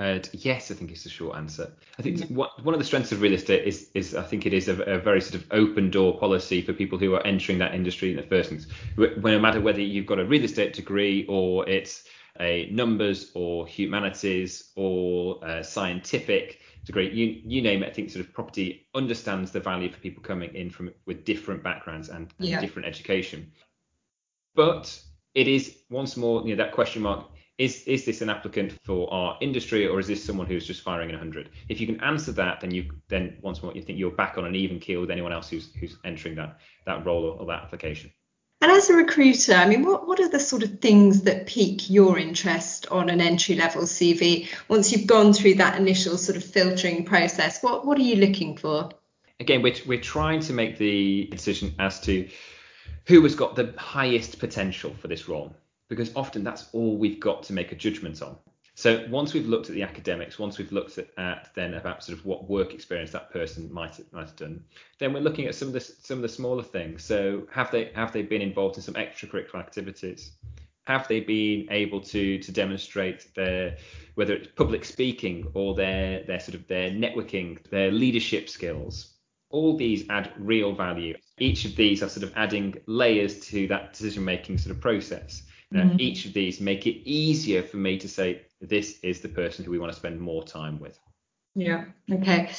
and 0.00 0.30
yes, 0.32 0.70
I 0.70 0.74
think 0.74 0.92
it's 0.92 1.02
the 1.02 1.10
short 1.10 1.36
answer. 1.36 1.72
I 1.98 2.02
think 2.02 2.24
what, 2.28 2.64
one 2.64 2.72
of 2.72 2.78
the 2.78 2.86
strengths 2.86 3.10
of 3.10 3.20
real 3.20 3.32
estate 3.32 3.66
is, 3.66 3.88
is 3.94 4.14
I 4.14 4.22
think 4.22 4.46
it 4.46 4.52
is 4.52 4.68
a, 4.68 4.80
a, 4.82 4.98
very 4.98 5.20
sort 5.20 5.34
of 5.34 5.46
open 5.50 5.90
door 5.90 6.16
policy 6.16 6.62
for 6.62 6.72
people 6.72 6.98
who 6.98 7.14
are 7.14 7.26
entering 7.26 7.58
that 7.58 7.74
industry 7.74 8.10
in 8.10 8.16
the 8.16 8.22
first 8.22 8.52
instance. 8.52 8.72
No 8.96 9.40
matter 9.40 9.60
whether 9.60 9.80
you've 9.80 10.06
got 10.06 10.20
a 10.20 10.24
real 10.24 10.44
estate 10.44 10.74
degree 10.74 11.26
or 11.28 11.68
it's 11.68 12.04
a 12.40 12.68
numbers 12.70 13.30
or 13.34 13.66
humanities 13.66 14.70
or 14.76 15.44
uh, 15.44 15.62
scientific 15.62 16.60
degree, 16.84 17.10
you 17.12 17.40
you 17.44 17.62
name 17.62 17.82
it. 17.82 17.90
I 17.90 17.92
think 17.92 18.10
sort 18.10 18.24
of 18.24 18.32
property 18.32 18.86
understands 18.94 19.50
the 19.50 19.60
value 19.60 19.90
for 19.90 19.98
people 19.98 20.22
coming 20.22 20.54
in 20.54 20.70
from 20.70 20.90
with 21.06 21.24
different 21.24 21.62
backgrounds 21.62 22.08
and, 22.08 22.32
and 22.38 22.48
yeah. 22.48 22.60
different 22.60 22.86
education. 22.86 23.52
But 24.54 25.00
it 25.34 25.48
is 25.48 25.78
once 25.90 26.16
more, 26.16 26.42
you 26.42 26.56
know, 26.56 26.64
that 26.64 26.72
question 26.72 27.02
mark 27.02 27.26
is 27.58 27.82
is 27.84 28.04
this 28.04 28.22
an 28.22 28.30
applicant 28.30 28.72
for 28.84 29.12
our 29.12 29.36
industry 29.40 29.86
or 29.86 29.98
is 29.98 30.06
this 30.06 30.24
someone 30.24 30.46
who's 30.46 30.66
just 30.66 30.82
firing 30.82 31.10
in 31.10 31.16
100 31.16 31.50
if 31.68 31.80
you 31.80 31.86
can 31.86 32.00
answer 32.00 32.30
that 32.32 32.60
then 32.60 32.70
you 32.70 32.88
then 33.08 33.36
once 33.42 33.62
more 33.62 33.72
you 33.74 33.82
think 33.82 33.98
you're 33.98 34.12
back 34.12 34.38
on 34.38 34.44
an 34.44 34.54
even 34.54 34.78
keel 34.78 35.00
with 35.00 35.10
anyone 35.10 35.32
else 35.32 35.50
who's 35.50 35.74
who's 35.74 35.96
entering 36.04 36.36
that 36.36 36.58
that 36.86 37.04
role 37.04 37.24
or, 37.24 37.40
or 37.40 37.46
that 37.46 37.64
application 37.64 38.10
and 38.60 38.72
as 38.72 38.90
a 38.90 38.94
recruiter 38.94 39.54
i 39.54 39.66
mean 39.66 39.84
what 39.84 40.06
what 40.06 40.20
are 40.20 40.28
the 40.28 40.40
sort 40.40 40.62
of 40.62 40.80
things 40.80 41.22
that 41.22 41.46
pique 41.46 41.88
your 41.88 42.18
interest 42.18 42.86
on 42.90 43.08
an 43.08 43.20
entry 43.20 43.54
level 43.54 43.82
cv 43.82 44.48
once 44.68 44.92
you've 44.92 45.06
gone 45.06 45.32
through 45.32 45.54
that 45.54 45.78
initial 45.78 46.16
sort 46.16 46.36
of 46.36 46.44
filtering 46.44 47.04
process 47.04 47.62
what 47.62 47.86
what 47.86 47.98
are 47.98 48.02
you 48.02 48.16
looking 48.16 48.56
for 48.56 48.88
again 49.40 49.62
we're, 49.62 49.76
we're 49.86 50.00
trying 50.00 50.40
to 50.40 50.52
make 50.52 50.78
the 50.78 51.28
decision 51.30 51.74
as 51.78 52.00
to 52.00 52.28
who 53.06 53.22
has 53.22 53.34
got 53.34 53.56
the 53.56 53.74
highest 53.78 54.38
potential 54.38 54.94
for 55.00 55.08
this 55.08 55.28
role 55.28 55.54
because 55.88 56.12
often 56.14 56.44
that's 56.44 56.66
all 56.72 56.96
we've 56.96 57.20
got 57.20 57.44
to 57.44 57.52
make 57.52 57.72
a 57.72 57.74
judgment 57.74 58.20
on. 58.22 58.36
So 58.78 59.04
once 59.10 59.34
we've 59.34 59.48
looked 59.48 59.68
at 59.68 59.74
the 59.74 59.82
academics, 59.82 60.38
once 60.38 60.56
we've 60.56 60.70
looked 60.70 60.98
at, 60.98 61.08
at, 61.18 61.50
then 61.56 61.74
about 61.74 62.04
sort 62.04 62.16
of 62.16 62.24
what 62.24 62.48
work 62.48 62.72
experience 62.72 63.10
that 63.10 63.32
person 63.32 63.72
might 63.72 63.98
might 64.12 64.28
have 64.28 64.36
done, 64.36 64.62
then 65.00 65.12
we're 65.12 65.18
looking 65.18 65.46
at 65.46 65.56
some 65.56 65.66
of 65.66 65.74
the 65.74 65.80
some 65.80 66.18
of 66.18 66.22
the 66.22 66.28
smaller 66.28 66.62
things. 66.62 67.02
So 67.02 67.48
have 67.50 67.72
they 67.72 67.90
have 67.96 68.12
they 68.12 68.22
been 68.22 68.40
involved 68.40 68.76
in 68.76 68.84
some 68.84 68.94
extracurricular 68.94 69.56
activities? 69.56 70.30
Have 70.86 71.08
they 71.08 71.18
been 71.18 71.66
able 71.72 72.00
to 72.02 72.38
to 72.38 72.52
demonstrate 72.52 73.34
their 73.34 73.78
whether 74.14 74.34
it's 74.34 74.46
public 74.54 74.84
speaking 74.84 75.50
or 75.54 75.74
their 75.74 76.22
their 76.22 76.38
sort 76.38 76.54
of 76.54 76.68
their 76.68 76.88
networking, 76.88 77.60
their 77.70 77.90
leadership 77.90 78.48
skills? 78.48 79.12
All 79.50 79.76
these 79.76 80.08
add 80.08 80.30
real 80.38 80.72
value. 80.72 81.16
Each 81.38 81.64
of 81.64 81.74
these 81.74 82.00
are 82.04 82.08
sort 82.08 82.22
of 82.22 82.32
adding 82.36 82.76
layers 82.86 83.40
to 83.48 83.66
that 83.66 83.94
decision 83.94 84.24
making 84.24 84.58
sort 84.58 84.76
of 84.76 84.80
process. 84.80 85.42
Mm-hmm. 85.74 86.00
Each 86.00 86.26
of 86.26 86.32
these 86.32 86.60
make 86.60 86.86
it 86.86 86.96
easier 87.04 87.62
for 87.62 87.76
me 87.76 87.98
to 87.98 88.08
say 88.08 88.42
this 88.60 88.98
is 89.02 89.20
the 89.20 89.28
person 89.28 89.64
who 89.64 89.70
we 89.70 89.78
want 89.78 89.92
to 89.92 89.98
spend 89.98 90.20
more 90.20 90.42
time 90.42 90.78
with. 90.78 90.98
Yeah. 91.54 91.86
Okay. 92.10 92.52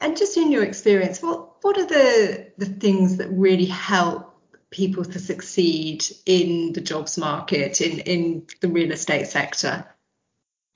And 0.00 0.16
just 0.16 0.36
in 0.36 0.50
your 0.50 0.64
experience, 0.64 1.22
what 1.22 1.62
what 1.62 1.76
are 1.78 1.86
the 1.86 2.52
the 2.56 2.66
things 2.66 3.16
that 3.18 3.28
really 3.30 3.66
help 3.66 4.26
people 4.70 5.04
to 5.04 5.18
succeed 5.18 6.04
in 6.26 6.72
the 6.72 6.80
jobs 6.80 7.18
market 7.18 7.80
in 7.80 8.00
in 8.00 8.46
the 8.60 8.68
real 8.68 8.92
estate 8.92 9.26
sector? 9.26 9.86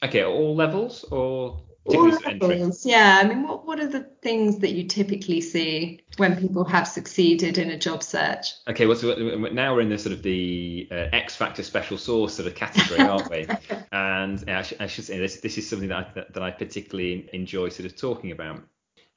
Okay, 0.03 0.25
all 0.25 0.55
levels 0.55 1.05
or 1.05 1.63
all 1.87 2.09
levels. 2.09 2.87
Yeah, 2.87 3.21
I 3.23 3.29
mean, 3.29 3.43
what 3.43 3.67
what 3.67 3.81
are 3.81 3.87
the 3.87 4.03
things 4.23 4.59
that 4.59 4.73
you 4.73 4.85
typically 4.85 5.41
see 5.41 6.01
when 6.17 6.37
people 6.37 6.65
have 6.65 6.89
succeeded 6.89 7.59
in 7.59 7.71
a 7.71 7.79
job 7.79 8.03
search? 8.03 8.53
Okay, 8.69 8.87
well, 8.87 8.97
so 8.97 9.15
now 9.15 9.75
we're 9.75 9.83
in 9.83 9.91
the 9.91 9.99
sort 9.99 10.15
of 10.15 10.23
the 10.23 10.89
uh, 10.91 11.09
X 11.13 11.37
Factor 11.37 11.63
special 11.63 11.99
sauce 11.99 12.35
sort 12.35 12.49
of 12.49 12.55
category, 12.55 13.01
aren't 13.01 13.31
we? 13.31 13.47
and 13.93 14.45
I, 14.49 14.63
sh- 14.63 14.75
I, 14.81 14.87
should 14.87 15.05
say 15.05 15.19
this 15.19 15.41
this 15.41 15.59
is 15.59 15.69
something 15.69 15.89
that 15.89 15.99
I, 15.99 16.13
that, 16.15 16.35
that 16.35 16.43
I 16.43 16.51
particularly 16.51 17.29
enjoy 17.33 17.69
sort 17.69 17.87
of 17.87 17.97
talking 17.97 18.31
about. 18.31 18.63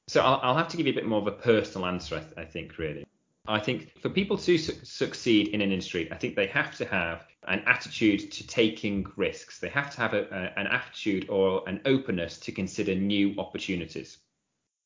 So 0.09 0.21
I'll, 0.21 0.39
I'll, 0.41 0.57
have 0.57 0.69
to 0.69 0.77
give 0.77 0.87
you 0.87 0.93
a 0.93 0.95
bit 0.95 1.05
more 1.05 1.19
of 1.19 1.27
a 1.27 1.31
personal 1.31 1.87
answer, 1.87 2.15
I, 2.15 2.19
th- 2.19 2.33
I 2.37 2.45
think, 2.45 2.77
really. 2.77 3.05
I 3.47 3.59
think 3.59 3.99
for 4.01 4.09
people 4.09 4.37
to 4.37 4.57
su- 4.57 4.73
succeed 4.83 5.49
in 5.49 5.61
an 5.61 5.71
industry, 5.71 6.11
I 6.11 6.15
think 6.15 6.35
they 6.35 6.47
have 6.47 6.75
to 6.77 6.85
have 6.85 7.25
an 7.47 7.63
attitude 7.65 8.31
to 8.31 8.45
taking 8.45 9.05
risks. 9.15 9.59
They 9.59 9.69
have 9.69 9.89
to 9.95 10.01
have 10.01 10.13
a, 10.13 10.23
a, 10.31 10.59
an 10.59 10.67
attitude 10.67 11.29
or 11.29 11.63
an 11.67 11.81
openness 11.85 12.37
to 12.39 12.51
consider 12.51 12.93
new 12.93 13.35
opportunities. 13.37 14.17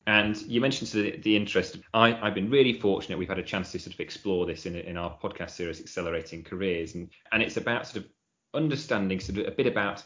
And 0.07 0.39
you 0.43 0.61
mentioned 0.61 0.93
of 0.95 1.21
the, 1.21 1.35
interest. 1.35 1.77
I, 1.93 2.11
have 2.11 2.33
been 2.33 2.49
really 2.49 2.73
fortunate. 2.73 3.19
We've 3.19 3.29
had 3.29 3.39
a 3.39 3.43
chance 3.43 3.71
to 3.71 3.79
sort 3.79 3.93
of 3.93 3.99
explore 3.99 4.45
this 4.45 4.65
in, 4.65 4.75
in 4.75 4.97
our 4.97 5.15
podcast 5.21 5.51
series, 5.51 5.79
Accelerating 5.79 6.43
Careers, 6.43 6.95
and 6.95 7.09
and 7.31 7.43
it's 7.43 7.57
about 7.57 7.87
sort 7.87 8.05
of 8.05 8.11
understanding 8.53 9.19
sort 9.19 9.39
of 9.39 9.47
a 9.47 9.51
bit 9.51 9.67
about. 9.67 10.03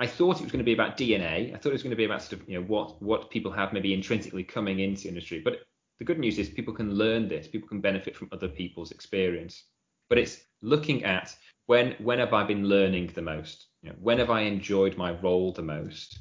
I 0.00 0.06
thought 0.06 0.40
it 0.40 0.42
was 0.42 0.52
going 0.52 0.58
to 0.58 0.64
be 0.64 0.72
about 0.72 0.96
DNA. 0.96 1.54
I 1.54 1.58
thought 1.58 1.68
it 1.68 1.72
was 1.72 1.82
going 1.84 1.90
to 1.90 1.96
be 1.96 2.04
about 2.04 2.22
sort 2.22 2.42
of 2.42 2.48
you 2.48 2.58
know 2.58 2.66
what 2.66 3.00
what 3.00 3.30
people 3.30 3.52
have 3.52 3.72
maybe 3.72 3.94
intrinsically 3.94 4.42
coming 4.42 4.80
into 4.80 5.06
industry, 5.06 5.40
but 5.40 5.60
the 5.98 6.04
good 6.04 6.18
news 6.18 6.38
is 6.38 6.48
people 6.48 6.74
can 6.74 6.94
learn 6.94 7.28
this, 7.28 7.48
people 7.48 7.68
can 7.68 7.80
benefit 7.80 8.16
from 8.16 8.28
other 8.32 8.48
people's 8.48 8.92
experience. 8.92 9.64
But 10.08 10.18
it's 10.18 10.44
looking 10.62 11.04
at 11.04 11.36
when 11.66 11.96
when 11.98 12.18
have 12.18 12.32
I 12.32 12.44
been 12.44 12.68
learning 12.68 13.12
the 13.14 13.22
most? 13.22 13.66
You 13.82 13.90
know, 13.90 13.96
when 14.00 14.18
have 14.18 14.30
I 14.30 14.42
enjoyed 14.42 14.96
my 14.96 15.12
role 15.12 15.52
the 15.52 15.62
most? 15.62 16.18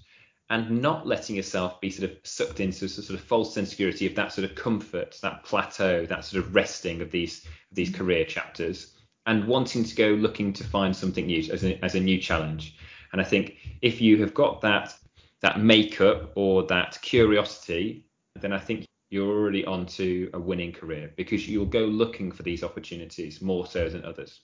And 0.49 0.81
not 0.81 1.05
letting 1.05 1.35
yourself 1.35 1.81
be 1.81 1.89
sort 1.89 2.09
of 2.09 2.17
sucked 2.23 2.61
into 2.61 2.87
sort 2.87 3.19
of 3.19 3.25
false 3.25 3.57
insecurity 3.57 4.07
of 4.07 4.15
that 4.15 4.31
sort 4.31 4.49
of 4.49 4.55
comfort, 4.55 5.17
that 5.21 5.43
plateau, 5.43 6.05
that 6.05 6.23
sort 6.23 6.43
of 6.43 6.55
resting 6.55 7.01
of 7.01 7.11
these 7.11 7.45
these 7.71 7.89
mm-hmm. 7.89 7.97
career 7.97 8.25
chapters, 8.25 8.95
and 9.25 9.47
wanting 9.47 9.83
to 9.83 9.95
go 9.95 10.09
looking 10.09 10.53
to 10.53 10.63
find 10.63 10.95
something 10.95 11.27
new 11.27 11.51
as 11.51 11.63
a, 11.63 11.83
as 11.83 11.95
a 11.95 11.99
new 11.99 12.17
challenge. 12.17 12.77
And 13.11 13.21
I 13.21 13.25
think 13.25 13.57
if 13.81 14.01
you 14.01 14.17
have 14.21 14.33
got 14.33 14.61
that 14.61 14.95
that 15.41 15.59
makeup 15.59 16.31
or 16.35 16.63
that 16.63 16.97
curiosity, 17.01 18.05
then 18.41 18.53
I 18.53 18.59
think 18.59 18.86
you're 19.09 19.29
already 19.29 19.65
onto 19.65 20.29
a 20.33 20.39
winning 20.39 20.73
career 20.73 21.11
because 21.15 21.47
you'll 21.47 21.65
go 21.65 21.85
looking 21.85 22.31
for 22.31 22.43
these 22.43 22.63
opportunities 22.63 23.41
more 23.41 23.65
so 23.65 23.89
than 23.89 24.03
others. 24.03 24.41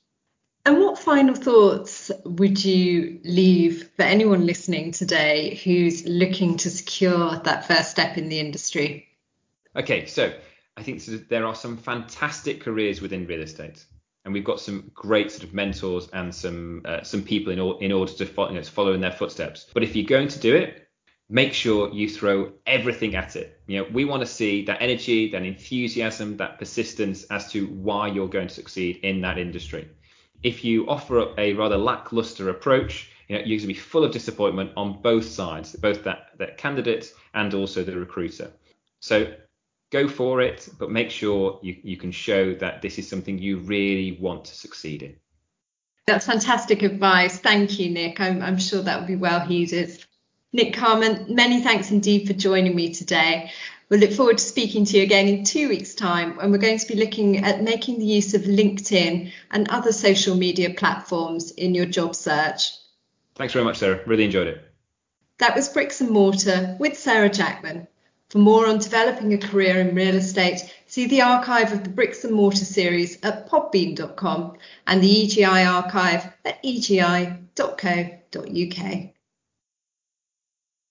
And 0.65 0.79
what 0.79 0.97
final 0.97 1.35
thoughts 1.35 2.09
would 2.23 2.63
you 2.63 3.19
leave 3.25 3.89
for 3.97 4.03
anyone 4.03 4.45
listening 4.45 4.93
today 4.93 5.55
who's 5.55 6.05
looking 6.05 6.55
to 6.57 6.69
secure 6.69 7.37
that 7.39 7.67
first 7.67 7.91
step 7.91 8.17
in 8.17 8.29
the 8.29 8.39
industry? 8.39 9.09
Okay, 9.75 10.05
so 10.05 10.33
I 10.77 10.83
think 10.83 11.03
there 11.27 11.45
are 11.45 11.55
some 11.55 11.77
fantastic 11.77 12.61
careers 12.61 13.01
within 13.01 13.27
real 13.27 13.41
estate, 13.41 13.83
and 14.23 14.33
we've 14.33 14.45
got 14.45 14.61
some 14.61 14.89
great 14.93 15.31
sort 15.31 15.43
of 15.43 15.53
mentors 15.53 16.07
and 16.13 16.33
some 16.33 16.83
uh, 16.85 17.03
some 17.03 17.23
people 17.23 17.51
in, 17.51 17.59
in 17.83 17.91
order 17.91 18.13
to 18.13 18.25
follow, 18.25 18.49
you 18.49 18.55
know, 18.55 18.63
follow 18.63 18.93
in 18.93 19.01
their 19.01 19.11
footsteps. 19.11 19.67
But 19.73 19.83
if 19.83 19.97
you're 19.97 20.05
going 20.05 20.29
to 20.29 20.39
do 20.39 20.55
it, 20.55 20.82
make 21.29 21.53
sure 21.53 21.91
you 21.91 22.09
throw 22.09 22.51
everything 22.65 23.15
at 23.15 23.35
it. 23.35 23.59
You 23.67 23.79
know, 23.79 23.87
we 23.91 24.05
want 24.05 24.21
to 24.21 24.27
see 24.27 24.65
that 24.65 24.81
energy, 24.81 25.31
that 25.31 25.43
enthusiasm, 25.43 26.37
that 26.37 26.59
persistence 26.59 27.23
as 27.25 27.51
to 27.51 27.67
why 27.67 28.07
you're 28.07 28.27
going 28.27 28.47
to 28.47 28.53
succeed 28.53 28.97
in 29.03 29.21
that 29.21 29.37
industry. 29.37 29.87
If 30.43 30.63
you 30.63 30.87
offer 30.89 31.19
up 31.19 31.39
a 31.39 31.53
rather 31.53 31.77
lackluster 31.77 32.49
approach, 32.49 33.09
you 33.27 33.35
know, 33.35 33.41
you're 33.45 33.57
going 33.57 33.61
to 33.61 33.67
be 33.67 33.73
full 33.73 34.03
of 34.03 34.11
disappointment 34.11 34.71
on 34.75 35.01
both 35.01 35.25
sides, 35.25 35.75
both 35.75 36.03
that, 36.03 36.31
that 36.37 36.57
candidate 36.57 37.13
and 37.33 37.53
also 37.53 37.83
the 37.83 37.97
recruiter. 37.97 38.51
So 38.99 39.33
go 39.91 40.07
for 40.07 40.41
it, 40.41 40.67
but 40.77 40.91
make 40.91 41.09
sure 41.09 41.59
you, 41.63 41.77
you 41.83 41.97
can 41.97 42.11
show 42.11 42.53
that 42.55 42.81
this 42.81 42.99
is 42.99 43.09
something 43.09 43.37
you 43.37 43.59
really 43.59 44.17
want 44.19 44.45
to 44.45 44.55
succeed 44.55 45.03
in. 45.03 45.15
That's 46.05 46.25
fantastic 46.25 46.81
advice. 46.81 47.39
Thank 47.39 47.79
you, 47.79 47.89
Nick. 47.89 48.19
I'm, 48.19 48.41
I'm 48.41 48.57
sure 48.57 48.81
that 48.81 48.99
will 48.99 49.07
be 49.07 49.15
well 49.15 49.39
heeded. 49.39 50.03
Nick 50.55 50.75
Carman, 50.75 51.25
many 51.29 51.61
thanks 51.61 51.89
indeed 51.89 52.27
for 52.27 52.33
joining 52.33 52.75
me 52.75 52.93
today. 52.93 53.51
We 53.89 53.97
look 53.97 54.11
forward 54.11 54.37
to 54.37 54.43
speaking 54.43 54.85
to 54.85 54.97
you 54.97 55.03
again 55.03 55.27
in 55.27 55.43
two 55.43 55.67
weeks' 55.67 55.95
time 55.95 56.35
when 56.37 56.51
we're 56.51 56.59
going 56.59 56.77
to 56.77 56.87
be 56.87 56.93
looking 56.93 57.43
at 57.43 57.63
making 57.63 57.97
the 57.97 58.05
use 58.05 58.35
of 58.35 58.43
LinkedIn 58.43 59.31
and 59.49 59.69
other 59.69 59.91
social 59.91 60.35
media 60.35 60.69
platforms 60.69 61.49
in 61.49 61.73
your 61.73 61.87
job 61.87 62.13
search. 62.13 62.71
Thanks 63.33 63.53
very 63.53 63.65
much, 63.65 63.77
Sarah. 63.77 64.01
Really 64.05 64.25
enjoyed 64.25 64.45
it. 64.45 64.63
That 65.39 65.55
was 65.55 65.69
Bricks 65.69 66.01
and 66.01 66.11
Mortar 66.11 66.77
with 66.79 66.99
Sarah 66.99 67.29
Jackman. 67.29 67.87
For 68.29 68.37
more 68.37 68.67
on 68.67 68.77
developing 68.77 69.33
a 69.33 69.39
career 69.39 69.79
in 69.79 69.95
real 69.95 70.15
estate, 70.15 70.71
see 70.85 71.07
the 71.07 71.23
archive 71.23 71.73
of 71.73 71.83
the 71.83 71.89
Bricks 71.89 72.23
and 72.23 72.33
Mortar 72.33 72.65
series 72.65 73.17
at 73.23 73.49
podbean.com 73.49 74.57
and 74.85 75.01
the 75.01 75.25
EGI 75.25 75.67
archive 75.67 76.31
at 76.45 76.61
egi.co.uk. 76.63 77.39